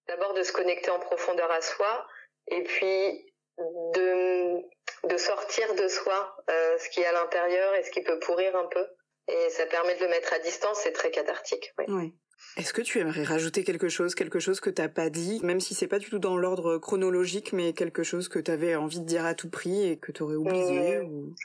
d'abord 0.08 0.34
de 0.34 0.42
se 0.42 0.52
connecter 0.52 0.90
en 0.90 1.00
profondeur 1.00 1.52
à 1.52 1.62
soi 1.62 2.08
et 2.48 2.64
puis 2.64 3.32
de 3.60 4.60
de 5.04 5.18
sortir 5.18 5.76
de 5.76 5.88
soi 5.88 6.36
euh, 6.50 6.78
ce 6.80 6.90
qui 6.90 7.02
est 7.02 7.06
à 7.06 7.12
l'intérieur 7.12 7.76
et 7.76 7.84
ce 7.84 7.92
qui 7.92 8.02
peut 8.02 8.18
pourrir 8.18 8.56
un 8.56 8.66
peu. 8.66 8.88
Et 9.28 9.50
ça 9.52 9.68
permet 9.68 9.96
de 9.96 10.02
le 10.02 10.10
mettre 10.10 10.34
à 10.34 10.40
distance, 10.40 10.80
c'est 10.80 10.92
très 10.92 11.12
cathartique. 11.12 11.72
Oui. 11.78 11.86
oui. 11.88 12.14
Est-ce 12.58 12.74
que 12.74 12.82
tu 12.82 13.00
aimerais 13.00 13.24
rajouter 13.24 13.64
quelque 13.64 13.90
chose, 13.90 14.14
quelque 14.16 14.40
chose 14.40 14.60
que 14.60 14.70
t'as 14.70 14.90
pas 14.90 15.10
dit, 15.10 15.40
même 15.44 15.60
si 15.60 15.74
c'est 15.74 15.88
pas 15.88 16.00
du 16.00 16.10
tout 16.10 16.20
dans 16.20 16.38
l'ordre 16.38 16.78
chronologique, 16.78 17.52
mais 17.54 17.74
quelque 17.74 18.04
chose 18.04 18.30
que 18.30 18.40
tu 18.40 18.52
avais 18.52 18.76
envie 18.76 19.00
de 19.00 19.06
dire 19.06 19.26
à 19.26 19.34
tout 19.34 19.50
prix 19.50 19.90
et 19.90 19.98
que 19.98 20.12
tu 20.12 20.24
aurais 20.24 20.36
oublié 20.36 21.00
mmh. 21.00 21.06
ou... 21.06 21.36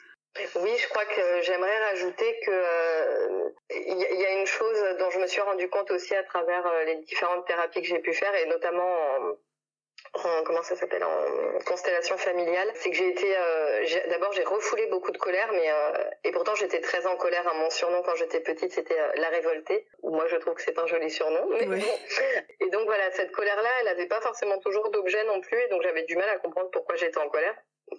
Oui, 0.57 0.70
je 0.79 0.88
crois 0.88 1.05
que 1.05 1.42
j'aimerais 1.42 1.79
rajouter 1.90 2.38
que 2.46 2.51
euh, 2.51 3.48
il 3.70 4.20
y, 4.20 4.24
a 4.24 4.38
une 4.38 4.46
chose 4.46 4.79
dont 4.98 5.11
je 5.11 5.18
me 5.18 5.27
suis 5.27 5.40
rendu 5.40 5.68
compte 5.68 5.90
aussi 5.90 6.14
à 6.14 6.22
travers 6.22 6.64
euh, 6.66 6.85
les 6.85 6.96
différentes 7.03 7.44
thérapies 7.46 7.81
que 7.83 7.88
j'ai 7.88 7.98
pu 7.98 8.12
faire 8.12 8.33
et 8.37 8.46
notamment 8.46 8.87
en, 8.87 9.35
en 10.14 10.42
comment 10.44 10.62
ça 10.62 10.77
s'appelle 10.77 11.05
en 11.05 11.59
constellation 11.64 12.16
familiale, 12.16 12.71
c'est 12.75 12.90
que 12.90 12.97
j'ai 12.97 13.09
été 13.09 13.37
euh, 13.37 13.85
d'abord 14.09 14.33
j'ai 14.33 14.44
refoulé 14.44 14.87
beaucoup 14.87 15.11
de 15.11 15.18
colère, 15.18 15.49
mais 15.53 15.71
euh, 15.71 16.05
et 16.25 16.33
pourtant 16.33 16.55
j'étais 16.55 16.81
très 16.81 17.07
en 17.07 17.16
colère. 17.16 17.47
Hein. 17.47 17.55
Mon 17.57 17.71
surnom 17.71 18.03
quand 18.03 18.14
j'étais 18.16 18.40
petite 18.40 18.73
c'était 18.73 18.99
euh, 18.99 19.12
la 19.16 19.29
révoltée. 19.29 19.87
Moi 20.03 20.27
je 20.29 20.37
trouve 20.37 20.55
que 20.55 20.62
c'est 20.62 20.79
un 20.79 20.87
joli 20.87 21.11
surnom. 21.11 21.47
Mais 21.51 21.66
bon. 21.66 21.77
Et 22.61 22.71
donc 22.71 22.87
voilà 22.87 23.11
cette 23.12 23.33
colère 23.33 23.61
là, 23.62 23.71
elle 23.81 23.87
n'avait 23.87 24.07
pas 24.07 24.21
forcément 24.21 24.59
toujours 24.59 24.90
d'objet 24.90 25.25
non 25.25 25.40
plus, 25.40 25.59
et 25.59 25.68
donc 25.68 25.83
j'avais 25.83 26.03
du 26.05 26.16
mal 26.16 26.29
à 26.29 26.38
comprendre 26.38 26.71
pourquoi 26.71 26.97
j'étais 26.97 27.18
en 27.18 27.29
colère. 27.29 27.55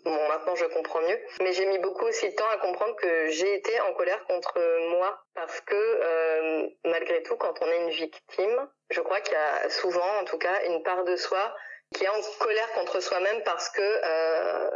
Bon, 0.05 0.27
maintenant 0.27 0.55
je 0.55 0.65
comprends 0.65 1.01
mieux. 1.01 1.19
Mais 1.41 1.53
j'ai 1.53 1.65
mis 1.65 1.79
beaucoup 1.79 2.05
aussi 2.05 2.29
de 2.29 2.35
temps 2.35 2.49
à 2.53 2.57
comprendre 2.57 2.95
que 2.95 3.29
j'ai 3.29 3.55
été 3.55 3.79
en 3.81 3.93
colère 3.93 4.23
contre 4.25 4.59
moi. 4.89 5.19
Parce 5.33 5.61
que 5.61 5.75
euh, 5.75 6.67
malgré 6.85 7.23
tout, 7.23 7.35
quand 7.37 7.53
on 7.61 7.67
est 7.67 7.83
une 7.83 7.89
victime, 7.89 8.69
je 8.89 9.01
crois 9.01 9.21
qu'il 9.21 9.33
y 9.33 9.37
a 9.37 9.69
souvent, 9.69 10.19
en 10.21 10.25
tout 10.25 10.37
cas, 10.37 10.63
une 10.65 10.83
part 10.83 11.03
de 11.05 11.15
soi 11.15 11.55
qui 11.93 12.03
est 12.03 12.09
en 12.09 12.21
colère 12.39 12.71
contre 12.73 12.99
soi-même 12.99 13.43
parce 13.43 13.69
que 13.69 13.81
euh, 13.81 14.69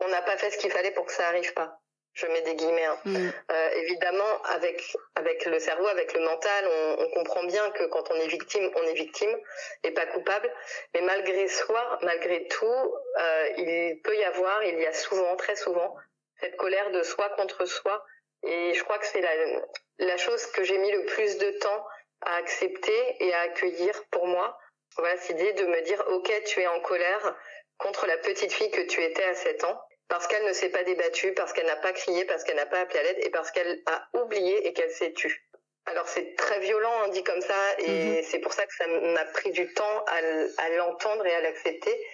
on 0.00 0.08
n'a 0.08 0.22
pas 0.22 0.36
fait 0.36 0.50
ce 0.50 0.58
qu'il 0.58 0.70
fallait 0.70 0.92
pour 0.92 1.06
que 1.06 1.12
ça 1.12 1.26
arrive 1.28 1.52
pas. 1.54 1.78
Je 2.14 2.26
mets 2.26 2.42
des 2.42 2.54
guillemets. 2.54 2.84
Hein. 2.84 2.98
Mm. 3.06 3.30
Euh, 3.50 3.70
évidemment, 3.70 4.42
avec 4.44 4.96
avec 5.14 5.46
le 5.46 5.58
cerveau, 5.58 5.86
avec 5.86 6.12
le 6.12 6.20
mental, 6.20 6.68
on, 6.68 7.04
on, 7.04 7.10
comprend 7.10 7.44
bien 7.44 7.70
que 7.70 7.84
quand 7.84 8.10
on 8.10 8.14
est 8.16 8.26
victime, 8.26 8.70
on 8.76 8.82
est 8.82 8.94
victime 8.94 9.34
et 9.82 9.92
pas 9.92 10.06
coupable. 10.06 10.52
Mais 10.94 11.00
malgré 11.00 11.48
soi, 11.48 11.98
malgré 12.02 12.46
tout, 12.48 12.66
euh, 12.66 13.48
il 13.56 14.00
peut 14.04 14.16
y 14.16 14.24
avoir, 14.24 14.62
il 14.64 14.78
y 14.78 14.86
a 14.86 14.92
souvent, 14.92 15.36
très 15.36 15.56
souvent, 15.56 15.96
cette 16.40 16.56
colère 16.56 16.90
de 16.90 17.02
soi 17.02 17.30
contre 17.30 17.64
soi. 17.64 18.04
Et 18.42 18.74
je 18.74 18.84
crois 18.84 18.98
que 18.98 19.06
c'est 19.06 19.22
la 19.22 19.62
la 19.98 20.16
chose 20.18 20.46
que 20.46 20.64
j'ai 20.64 20.78
mis 20.78 20.90
le 20.90 21.04
plus 21.06 21.38
de 21.38 21.50
temps 21.60 21.86
à 22.22 22.36
accepter 22.36 23.16
et 23.20 23.32
à 23.32 23.40
accueillir 23.40 23.94
pour 24.10 24.26
moi 24.26 24.58
voilà, 24.96 25.16
cette 25.18 25.38
idée 25.38 25.52
de 25.54 25.66
me 25.66 25.80
dire, 25.82 26.02
ok, 26.08 26.30
tu 26.46 26.60
es 26.60 26.66
en 26.66 26.80
colère 26.80 27.36
contre 27.78 28.06
la 28.06 28.16
petite 28.18 28.52
fille 28.52 28.70
que 28.70 28.82
tu 28.82 29.02
étais 29.02 29.24
à 29.24 29.34
7 29.34 29.64
ans, 29.64 29.80
parce 30.08 30.26
qu'elle 30.26 30.44
ne 30.44 30.52
s'est 30.52 30.68
pas 30.68 30.84
débattue, 30.84 31.32
parce 31.34 31.52
qu'elle 31.52 31.66
n'a 31.66 31.76
pas 31.76 31.92
crié, 31.92 32.24
parce 32.24 32.44
qu'elle 32.44 32.56
n'a 32.56 32.66
pas 32.66 32.80
appelé 32.80 33.00
à 33.00 33.02
l'aide, 33.02 33.24
et 33.24 33.30
parce 33.30 33.50
qu'elle 33.50 33.82
a 33.86 34.08
oublié 34.14 34.66
et 34.66 34.72
qu'elle 34.72 34.90
s'est 34.90 35.12
tue. 35.12 35.48
Alors 35.86 36.06
c'est 36.08 36.36
très 36.36 36.60
violent, 36.60 37.02
hein, 37.02 37.08
dit 37.08 37.24
comme 37.24 37.40
ça, 37.40 37.78
et 37.78 37.88
mm-hmm. 37.88 38.22
c'est 38.24 38.38
pour 38.38 38.52
ça 38.52 38.64
que 38.66 38.74
ça 38.74 38.86
m'a 38.86 39.24
pris 39.26 39.50
du 39.50 39.72
temps 39.74 40.04
à, 40.06 40.64
à 40.64 40.68
l'entendre 40.70 41.26
et 41.26 41.34
à 41.34 41.40
l'accepter. 41.40 42.06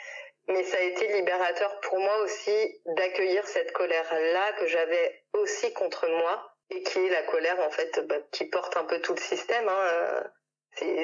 Mais 0.46 0.64
ça 0.64 0.78
a 0.78 0.80
été 0.80 1.08
libérateur 1.08 1.78
pour 1.80 2.00
moi 2.00 2.16
aussi 2.22 2.80
d'accueillir 2.86 3.46
cette 3.46 3.72
colère-là 3.72 4.52
que 4.58 4.66
j'avais 4.66 5.22
aussi 5.34 5.74
contre 5.74 6.08
moi, 6.08 6.54
et 6.70 6.82
qui 6.82 6.98
est 6.98 7.10
la 7.10 7.22
colère 7.24 7.60
en 7.60 7.70
fait 7.70 8.00
bah, 8.06 8.16
qui 8.32 8.44
porte 8.46 8.76
un 8.76 8.84
peu 8.84 9.00
tout 9.00 9.14
le 9.14 9.20
système. 9.20 9.68
Hein, 9.68 9.88
euh, 9.92 10.20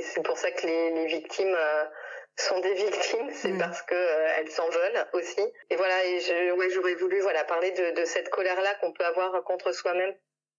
c'est 0.03 0.23
pour 0.23 0.39
ça 0.39 0.51
que 0.53 0.67
les, 0.67 0.91
les 0.91 1.07
victimes 1.07 1.55
euh, 1.55 1.85
sont 2.37 2.59
des 2.61 2.75
victimes, 2.87 3.31
c'est 3.33 3.57
parce 3.59 3.83
que 3.83 3.95
euh, 3.95 4.33
elles 4.39 4.51
s'en 4.51 4.69
veulent 4.69 5.07
aussi. 5.13 5.53
Et 5.71 5.77
voilà, 5.77 6.05
et 6.05 6.21
je, 6.21 6.53
ouais, 6.53 6.71
j'aurais 6.71 6.95
voulu 6.95 7.21
voilà 7.21 7.45
parler 7.45 7.71
de, 7.73 7.91
de 7.93 8.05
cette 8.05 8.31
colère-là 8.31 8.75
qu'on 8.77 8.93
peut 8.93 9.05
avoir 9.05 9.43
contre 9.45 9.73
soi-même 9.73 10.15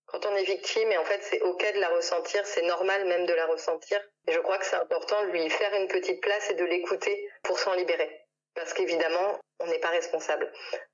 quand 0.05 0.25
on 0.25 0.35
est 0.35 0.43
victime. 0.43 0.91
Et 0.91 0.97
en 0.97 1.05
fait, 1.05 1.21
c'est 1.23 1.41
ok 1.41 1.73
de 1.73 1.79
la 1.79 1.89
ressentir, 1.89 2.45
c'est 2.45 2.63
normal 2.63 3.05
même 3.05 3.25
de 3.25 3.33
la 3.33 3.45
ressentir. 3.45 3.99
Et 4.27 4.33
je 4.33 4.39
crois 4.39 4.57
que 4.57 4.65
c'est 4.65 4.75
important 4.75 5.21
de 5.23 5.31
lui 5.31 5.49
faire 5.49 5.73
une 5.73 5.87
petite 5.87 6.21
place 6.21 6.49
et 6.49 6.55
de 6.55 6.65
l'écouter 6.65 7.29
pour 7.43 7.59
s'en 7.59 7.73
libérer. 7.73 8.21
Parce 8.53 8.73
qu'évidemment, 8.73 9.39
on 9.59 9.67
n'est 9.67 9.79
pas 9.79 9.89
responsable. 9.89 10.51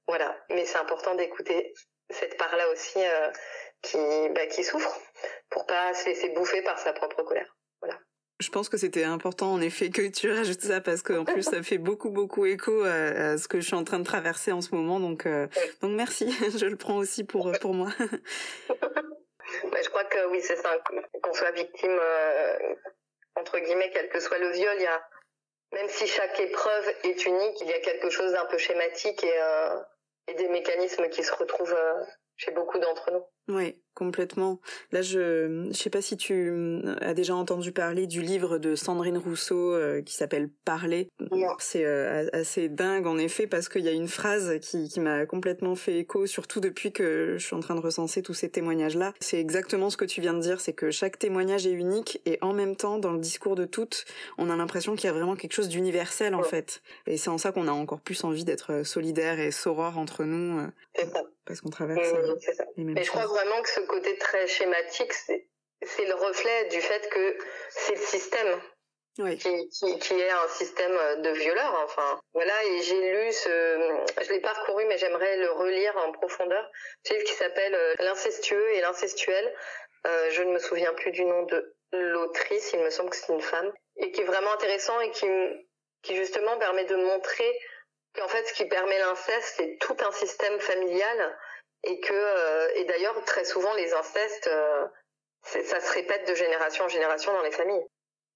Voilà, 0.08 0.36
mais 0.50 0.66
c'est 0.66 0.78
important 0.78 1.16
d'écouter 1.16 1.74
cette 2.10 2.38
part-là 2.38 2.68
aussi 2.70 3.00
euh, 3.00 3.30
qui, 3.82 4.30
bah, 4.30 4.48
qui 4.48 4.64
souffre 4.64 5.00
pour 5.50 5.66
pas 5.66 5.94
se 5.94 6.06
laisser 6.08 6.30
bouffer 6.30 6.62
par 6.62 6.80
sa 6.80 6.94
propre 6.94 7.24
colère. 7.24 7.56
Voilà. 7.82 7.98
Je 8.42 8.50
pense 8.50 8.70
que 8.70 8.78
c'était 8.78 9.04
important 9.04 9.54
en 9.54 9.62
effet 9.62 9.90
que 9.90 10.08
tu 10.08 10.32
rajoutes 10.32 10.62
ça 10.62 10.82
parce 10.82 11.02
qu'en 11.02 11.24
plus 11.24 11.44
ça 11.44 11.64
fait 11.64 11.78
beaucoup 11.78 12.10
beaucoup 12.10 12.46
écho 12.46 12.84
à, 12.84 13.38
ce 13.38 13.48
que 13.48 13.62
je 13.62 13.68
suis 13.68 13.76
en 13.76 13.84
train 13.84 14.00
de 14.00 14.06
traverser 14.06 14.52
en 14.52 14.62
ce 14.62 14.76
moment 14.76 15.00
donc 15.00 15.26
euh, 15.26 15.48
donc 15.82 15.92
merci 15.92 16.32
je 16.58 16.66
le 16.66 16.76
prends 16.76 16.98
aussi 16.98 17.24
pour 17.24 17.52
pour 17.62 17.74
moi. 17.74 17.90
je 19.84 19.90
crois 19.90 20.04
que 20.06 20.26
oui, 20.28 20.42
c'est 20.42 20.56
ça, 20.56 20.78
qu'on 21.22 21.34
soit 21.34 21.52
victime, 21.52 21.98
euh, 22.00 22.58
entre 23.36 23.60
guillemets, 23.60 23.90
quel 23.94 24.10
que 24.10 24.20
soit 24.20 24.38
le 24.38 24.52
viol, 24.52 24.76
il 24.78 24.84
y 24.84 24.88
a, 24.88 25.08
même 25.74 25.90
si 25.90 26.08
chaque 26.08 26.40
épreuve 26.40 26.94
est 27.04 27.26
unique, 27.26 27.62
il 27.62 27.68
y 27.68 27.74
a 27.74 27.80
quelque 27.80 28.10
chose 28.10 28.34
d'un 28.34 28.46
peu 28.46 28.58
schématique 28.58 29.24
et, 29.24 29.42
euh, 29.42 29.78
et 30.28 30.34
des 30.36 30.48
mécanismes 30.50 31.10
qui 31.10 31.24
se 31.24 31.34
retrouvent 31.34 31.74
euh, 31.74 32.04
chez 32.42 32.52
beaucoup 32.52 32.80
d'entre 32.80 33.12
nous. 33.12 33.22
Oui, 33.56 33.76
complètement. 33.94 34.60
Là, 34.92 35.02
je 35.02 35.68
je 35.72 35.78
sais 35.78 35.90
pas 35.90 36.02
si 36.02 36.16
tu 36.16 36.34
euh, 36.34 36.96
as 37.02 37.14
déjà 37.14 37.36
entendu 37.36 37.72
parler 37.72 38.08
du 38.08 38.22
livre 38.22 38.58
de 38.58 38.76
Sandrine 38.76 39.18
Rousseau 39.18 39.74
euh, 39.74 40.02
qui 40.02 40.14
s'appelle 40.14 40.50
Parler. 40.64 41.10
C'est 41.60 41.86
euh, 41.86 42.30
assez 42.34 42.70
dingue 42.70 43.06
en 43.08 43.18
effet 43.18 43.48
parce 43.48 43.68
qu'il 43.68 43.82
y 43.82 43.90
a 43.90 43.92
une 43.92 44.08
phrase 44.08 44.58
qui, 44.62 44.88
qui 44.88 45.00
m'a 45.00 45.26
complètement 45.26 45.76
fait 45.76 45.98
écho, 46.00 46.26
surtout 46.26 46.62
depuis 46.62 46.92
que 46.92 47.36
je 47.38 47.46
suis 47.46 47.56
en 47.56 47.60
train 47.60 47.76
de 47.76 47.82
recenser 47.82 48.22
tous 48.22 48.34
ces 48.34 48.50
témoignages-là. 48.50 49.14
C'est 49.20 49.40
exactement 49.40 49.90
ce 49.90 49.98
que 49.98 50.06
tu 50.06 50.22
viens 50.22 50.34
de 50.34 50.42
dire, 50.42 50.62
c'est 50.62 50.74
que 50.74 50.90
chaque 50.90 51.20
témoignage 51.20 51.68
est 51.68 51.72
unique 51.72 52.22
et 52.26 52.38
en 52.42 52.54
même 52.54 52.76
temps, 52.76 52.98
dans 52.98 53.12
le 53.12 53.20
discours 53.20 53.56
de 53.56 53.66
toutes, 53.66 54.06
on 54.38 54.50
a 54.50 54.56
l'impression 54.56 54.96
qu'il 54.96 55.06
y 55.06 55.10
a 55.10 55.14
vraiment 55.14 55.36
quelque 55.36 55.54
chose 55.54 55.70
d'universel 55.70 56.34
en 56.34 56.44
fait. 56.44 56.82
Et 57.06 57.18
c'est 57.18 57.30
en 57.30 57.38
ça 57.38 57.52
qu'on 57.52 57.68
a 57.68 57.72
encore 57.72 58.02
plus 58.02 58.24
envie 58.24 58.46
d'être 58.46 58.84
solidaires 58.84 59.40
et 59.40 59.52
sorores 59.52 59.98
entre 59.98 60.24
nous. 60.24 60.62
Parce 61.52 61.60
qu'on 61.60 61.70
traverse 61.70 62.14
les 62.78 62.86
mêmes 62.86 62.96
Mais 62.96 63.04
je 63.04 63.10
crois 63.10 63.26
vraiment 63.26 63.62
que 63.62 63.70
ce 63.70 63.82
côté 63.82 64.18
très 64.18 64.48
schématique, 64.48 65.12
c'est 65.12 66.06
le 66.06 66.16
reflet 66.16 66.70
du 66.70 66.80
fait 66.80 67.10
que 67.10 67.38
c'est 67.70 67.96
le 67.96 68.02
système 68.02 68.62
qui, 69.16 69.36
qui, 69.36 70.00
qui, 70.00 70.14
est 70.14 70.30
un 70.30 70.48
système 70.48 71.22
de 71.22 71.30
violeurs. 71.32 71.82
Enfin, 71.84 72.22
voilà. 72.34 72.54
Et 72.64 72.82
j'ai 72.84 73.12
lu 73.12 73.34
ce, 73.34 74.06
je 74.22 74.30
l'ai 74.32 74.40
parcouru, 74.40 74.86
mais 74.88 74.98
j'aimerais 74.98 75.36
le 75.36 75.52
relire 75.52 75.94
en 75.98 76.14
profondeur. 76.14 76.72
Ce 77.04 77.14
livre 77.14 77.26
qui 77.26 77.34
s'appelle 77.34 77.76
euh, 77.76 77.96
L'incestueux 78.00 78.74
et 78.76 78.80
l'incestuel. 78.80 79.54
Euh, 80.08 80.30
je 80.32 80.44
ne 80.44 80.54
me 80.54 80.60
souviens 80.60 80.94
plus 80.94 81.12
du 81.12 81.26
nom 81.26 81.44
de 81.44 81.76
l'autrice. 81.92 82.72
Il 82.72 82.80
me 82.80 82.90
semble 82.90 83.10
que 83.10 83.18
c'est 83.18 83.34
une 83.34 83.42
femme 83.42 83.74
et 83.98 84.14
qui 84.14 84.22
est 84.22 84.26
vraiment 84.26 84.54
intéressant 84.54 84.98
et 85.02 85.12
qui, 85.12 85.28
qui 86.02 86.16
justement 86.16 86.58
permet 86.58 86.86
de 86.86 86.96
montrer 86.96 87.60
qu'en 88.16 88.28
fait, 88.28 88.46
ce 88.48 88.54
qui 88.54 88.66
permet 88.66 89.00
l'inceste, 89.00 89.54
c'est 89.58 89.78
tout 89.80 89.98
un 90.00 90.12
système 90.12 90.60
familial 90.60 91.38
et 91.84 92.00
que 92.00 92.14
euh, 92.14 92.68
et 92.76 92.86
d'ailleurs 92.86 93.24
très 93.26 93.44
souvent 93.44 93.74
les 93.74 93.92
incestes 93.94 94.48
euh, 94.48 94.86
ça 95.44 95.80
se 95.80 95.94
répète 95.94 96.28
de 96.28 96.36
génération 96.36 96.86
en 96.86 96.88
génération 96.88 97.34
dans 97.34 97.42
les 97.42 97.52
familles. 97.52 97.84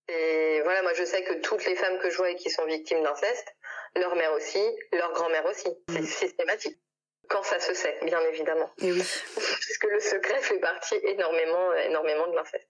Et 0.08 0.62
voilà, 0.64 0.82
moi 0.82 0.94
je 0.94 1.04
sais 1.04 1.24
que 1.24 1.34
toutes 1.34 1.66
les 1.66 1.76
femmes 1.76 2.00
que 2.00 2.10
je 2.10 2.18
vois 2.18 2.30
et 2.30 2.36
qui 2.36 2.50
sont 2.50 2.66
victimes 2.66 3.04
d'inceste, 3.04 3.56
leur 3.96 4.16
mère 4.16 4.34
aussi, 4.34 4.64
leur 4.92 5.12
grand-mère 5.14 5.46
aussi, 5.46 5.70
c'est 5.90 6.02
mm. 6.02 6.06
systématique. 6.06 6.80
Quand 7.28 7.44
ça 7.44 7.60
se 7.60 7.74
sait, 7.74 7.98
bien 8.04 8.22
évidemment. 8.22 8.72
Et 8.82 8.92
oui. 8.92 9.02
Puisque 9.62 9.86
le 9.86 10.00
secret 10.00 10.40
fait 10.42 10.60
partie 10.60 10.96
énormément, 11.04 11.74
énormément 11.74 12.28
de 12.28 12.36
l'inceste. 12.36 12.70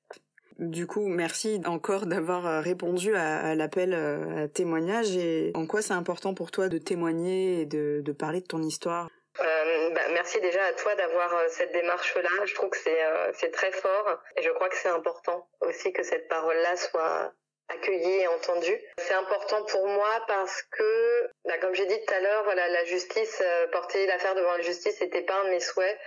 Du 0.60 0.88
coup, 0.88 1.08
merci 1.08 1.62
encore 1.66 2.06
d'avoir 2.06 2.64
répondu 2.64 3.16
à, 3.16 3.56
l'appel 3.56 3.94
à 3.94 4.48
témoignage 4.48 5.16
et 5.16 5.52
en 5.56 5.66
quoi 5.66 5.82
c'est 5.82 5.94
important 5.94 6.34
pour 6.34 6.52
toi 6.52 6.70
de 6.70 6.78
témoigner 6.78 7.62
et 7.62 7.66
de, 7.66 8.12
parler 8.18 8.42
de 8.42 8.48
ton 8.48 8.62
histoire? 8.62 9.10
Euh, 9.42 9.90
bah, 9.90 10.02
merci 10.14 10.40
déjà 10.40 10.64
à 10.64 10.74
toi 10.74 10.96
d'avoir 10.96 11.34
euh, 11.34 11.48
cette 11.50 11.74
démarche-là. 11.74 12.30
Je 12.46 12.54
trouve 12.54 12.70
que 12.70 12.78
c'est 12.78 13.04
euh, 13.04 13.52
très 13.52 13.72
fort 13.72 14.20
et 14.38 14.42
je 14.42 14.50
crois 14.52 14.70
que 14.70 14.78
c'est 14.78 14.90
important 14.90 15.48
aussi 15.62 15.92
que 15.92 16.04
cette 16.04 16.30
parole-là 16.30 16.78
soit 16.78 17.34
accueillie 17.70 18.22
et 18.22 18.28
entendue. 18.28 18.80
C'est 18.98 19.14
important 19.14 19.64
pour 19.64 19.88
moi 19.88 20.10
parce 20.28 20.62
que, 20.64 21.30
bah, 21.46 21.58
comme 21.60 21.74
j'ai 21.74 21.86
dit 21.86 22.00
tout 22.06 22.14
à 22.14 22.20
l'heure, 22.20 22.44
voilà, 22.44 22.68
la 22.70 22.86
justice, 22.86 23.42
euh, 23.44 23.68
porter 23.68 24.06
l'affaire 24.06 24.36
devant 24.36 24.56
la 24.56 24.62
justice, 24.62 24.96
c'était 25.00 25.24
pas 25.24 25.36
un 25.36 25.46
de 25.46 25.50
mes 25.50 25.60
souhaits, 25.60 25.98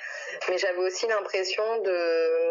mais 0.49 0.59
j'avais 0.59 0.79
aussi 0.79 1.07
l'impression 1.07 1.83
de 1.83 2.48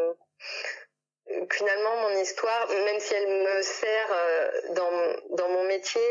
finalement 1.51 1.95
mon 1.97 2.21
histoire, 2.21 2.67
même 2.69 2.99
si 2.99 3.13
elle 3.13 3.27
me 3.27 3.61
sert 3.61 4.73
dans 4.73 5.35
dans 5.35 5.49
mon 5.49 5.63
métier 5.65 6.01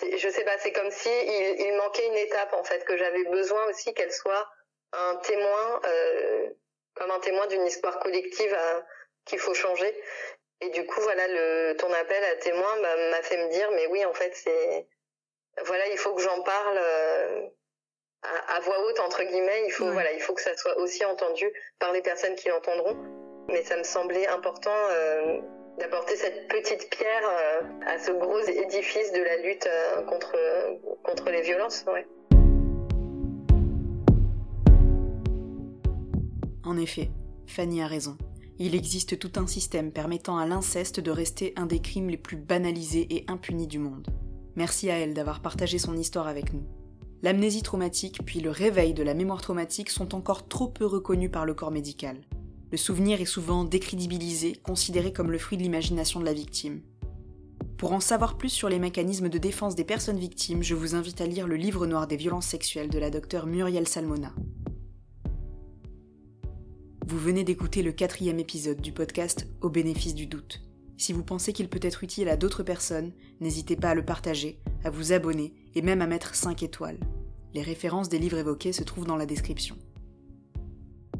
je 0.00 0.28
sais 0.28 0.44
pas, 0.44 0.58
c'est 0.58 0.72
comme 0.72 0.90
si 0.90 1.08
il, 1.10 1.76
manquait 1.76 2.06
une 2.06 2.16
étape 2.16 2.52
en 2.54 2.64
fait 2.64 2.84
que 2.84 2.96
j'avais 2.96 3.24
besoin 3.24 3.66
aussi 3.66 3.92
qu'elle 3.94 4.12
soit 4.12 4.48
un 4.92 5.16
témoin, 5.16 5.80
euh, 5.84 6.50
comme 6.94 7.10
un 7.10 7.20
témoin 7.20 7.46
d'une 7.46 7.66
histoire 7.66 7.98
collective 8.00 8.56
qu'il 9.24 9.38
faut 9.38 9.54
changer. 9.54 9.94
Et 10.60 10.70
du 10.70 10.86
coup, 10.86 11.00
voilà, 11.00 11.26
le, 11.28 11.76
ton 11.76 11.92
appel 11.92 12.24
à 12.24 12.36
témoin 12.36 12.80
bah, 12.80 13.10
m'a 13.10 13.22
fait 13.22 13.36
me 13.36 13.50
dire, 13.50 13.70
mais 13.72 13.86
oui, 13.88 14.04
en 14.04 14.14
fait, 14.14 14.34
c'est, 14.34 14.86
voilà, 15.64 15.86
il 15.88 15.98
faut 15.98 16.14
que 16.14 16.22
j'en 16.22 16.42
parle 16.42 16.78
euh, 16.78 17.48
à, 18.22 18.60
voix 18.60 18.78
haute 18.84 19.00
entre 19.00 19.22
guillemets. 19.24 19.64
Il 19.66 19.72
faut, 19.72 19.90
voilà, 19.90 20.12
il 20.12 20.20
faut 20.20 20.34
que 20.34 20.42
ça 20.42 20.56
soit 20.56 20.76
aussi 20.78 21.04
entendu 21.04 21.52
par 21.78 21.92
les 21.92 22.02
personnes 22.02 22.36
qui 22.36 22.48
l'entendront. 22.48 23.21
Mais 23.48 23.62
ça 23.62 23.76
me 23.76 23.84
semblait 23.84 24.26
important. 24.28 24.70
Euh, 24.70 25.40
d'apporter 25.78 26.16
cette 26.16 26.48
petite 26.48 26.90
pierre 26.90 27.22
euh, 27.24 27.62
à 27.86 27.98
ce 27.98 28.12
gros 28.12 28.40
édifice 28.40 29.12
de 29.12 29.22
la 29.22 29.36
lutte 29.38 29.66
euh, 29.66 30.02
contre, 30.02 30.34
contre 31.02 31.30
les 31.30 31.42
violences. 31.42 31.84
En 36.64 36.76
effet, 36.76 37.10
Fanny 37.46 37.82
a 37.82 37.86
raison. 37.86 38.16
Il 38.58 38.74
existe 38.74 39.18
tout 39.18 39.32
un 39.36 39.46
système 39.46 39.92
permettant 39.92 40.38
à 40.38 40.46
l'inceste 40.46 41.00
de 41.00 41.10
rester 41.10 41.52
un 41.56 41.66
des 41.66 41.80
crimes 41.80 42.08
les 42.08 42.16
plus 42.18 42.36
banalisés 42.36 43.06
et 43.10 43.24
impunis 43.28 43.66
du 43.66 43.78
monde. 43.78 44.06
Merci 44.54 44.90
à 44.90 44.98
elle 44.98 45.14
d'avoir 45.14 45.40
partagé 45.40 45.78
son 45.78 45.96
histoire 45.96 46.28
avec 46.28 46.52
nous. 46.52 46.62
L'amnésie 47.22 47.62
traumatique 47.62 48.20
puis 48.24 48.40
le 48.40 48.50
réveil 48.50 48.94
de 48.94 49.02
la 49.02 49.14
mémoire 49.14 49.40
traumatique 49.40 49.90
sont 49.90 50.14
encore 50.14 50.48
trop 50.48 50.68
peu 50.68 50.84
reconnus 50.84 51.30
par 51.30 51.46
le 51.46 51.54
corps 51.54 51.70
médical. 51.70 52.18
Le 52.72 52.78
souvenir 52.78 53.20
est 53.20 53.26
souvent 53.26 53.64
décrédibilisé, 53.64 54.54
considéré 54.54 55.12
comme 55.12 55.30
le 55.30 55.36
fruit 55.36 55.58
de 55.58 55.62
l'imagination 55.62 56.20
de 56.20 56.24
la 56.24 56.32
victime. 56.32 56.80
Pour 57.76 57.92
en 57.92 58.00
savoir 58.00 58.38
plus 58.38 58.48
sur 58.48 58.70
les 58.70 58.78
mécanismes 58.78 59.28
de 59.28 59.36
défense 59.36 59.74
des 59.74 59.84
personnes 59.84 60.18
victimes, 60.18 60.62
je 60.62 60.74
vous 60.74 60.94
invite 60.94 61.20
à 61.20 61.26
lire 61.26 61.46
le 61.46 61.56
livre 61.56 61.86
noir 61.86 62.06
des 62.06 62.16
violences 62.16 62.46
sexuelles 62.46 62.88
de 62.88 62.98
la 62.98 63.10
docteure 63.10 63.46
Muriel 63.46 63.86
Salmona. 63.86 64.32
Vous 67.06 67.18
venez 67.18 67.44
d'écouter 67.44 67.82
le 67.82 67.92
quatrième 67.92 68.40
épisode 68.40 68.80
du 68.80 68.92
podcast 68.92 69.46
Au 69.60 69.68
bénéfice 69.68 70.14
du 70.14 70.26
doute. 70.26 70.62
Si 70.96 71.12
vous 71.12 71.24
pensez 71.24 71.52
qu'il 71.52 71.68
peut 71.68 71.80
être 71.82 72.02
utile 72.02 72.30
à 72.30 72.38
d'autres 72.38 72.62
personnes, 72.62 73.12
n'hésitez 73.40 73.76
pas 73.76 73.90
à 73.90 73.94
le 73.94 74.04
partager, 74.06 74.62
à 74.82 74.88
vous 74.88 75.12
abonner 75.12 75.52
et 75.74 75.82
même 75.82 76.00
à 76.00 76.06
mettre 76.06 76.34
5 76.34 76.62
étoiles. 76.62 77.00
Les 77.52 77.60
références 77.60 78.08
des 78.08 78.18
livres 78.18 78.38
évoqués 78.38 78.72
se 78.72 78.82
trouvent 78.82 79.06
dans 79.06 79.16
la 79.16 79.26
description. 79.26 79.76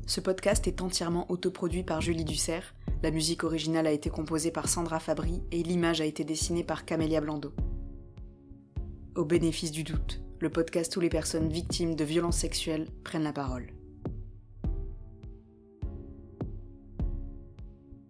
Ce 0.07 0.21
podcast 0.21 0.67
est 0.67 0.83
entièrement 0.83 1.31
autoproduit 1.31 1.85
par 1.85 2.01
Julie 2.01 2.25
Dussert, 2.25 2.75
la 3.03 3.11
musique 3.11 3.45
originale 3.45 3.87
a 3.87 3.93
été 3.93 4.11
composée 4.11 4.51
par 4.51 4.69
Sandra 4.69 5.01
Fabry 5.01 5.43
et 5.51 5.63
l'image 5.63 6.01
a 6.01 6.05
été 6.05 6.25
dessinée 6.25 6.65
par 6.65 6.85
Camélia 6.85 7.21
Blando. 7.21 7.53
Au 9.17 9.25
bénéfice 9.25 9.73
du 9.73 9.85
doute, 9.85 10.21
le 10.41 10.51
podcast 10.51 10.97
où 10.97 11.01
les 11.01 11.09
personnes 11.09 11.49
victimes 11.49 11.97
de 11.97 12.05
violences 12.05 12.39
sexuelles 12.39 12.89
prennent 13.05 13.25
la 13.25 13.33
parole. 13.33 13.73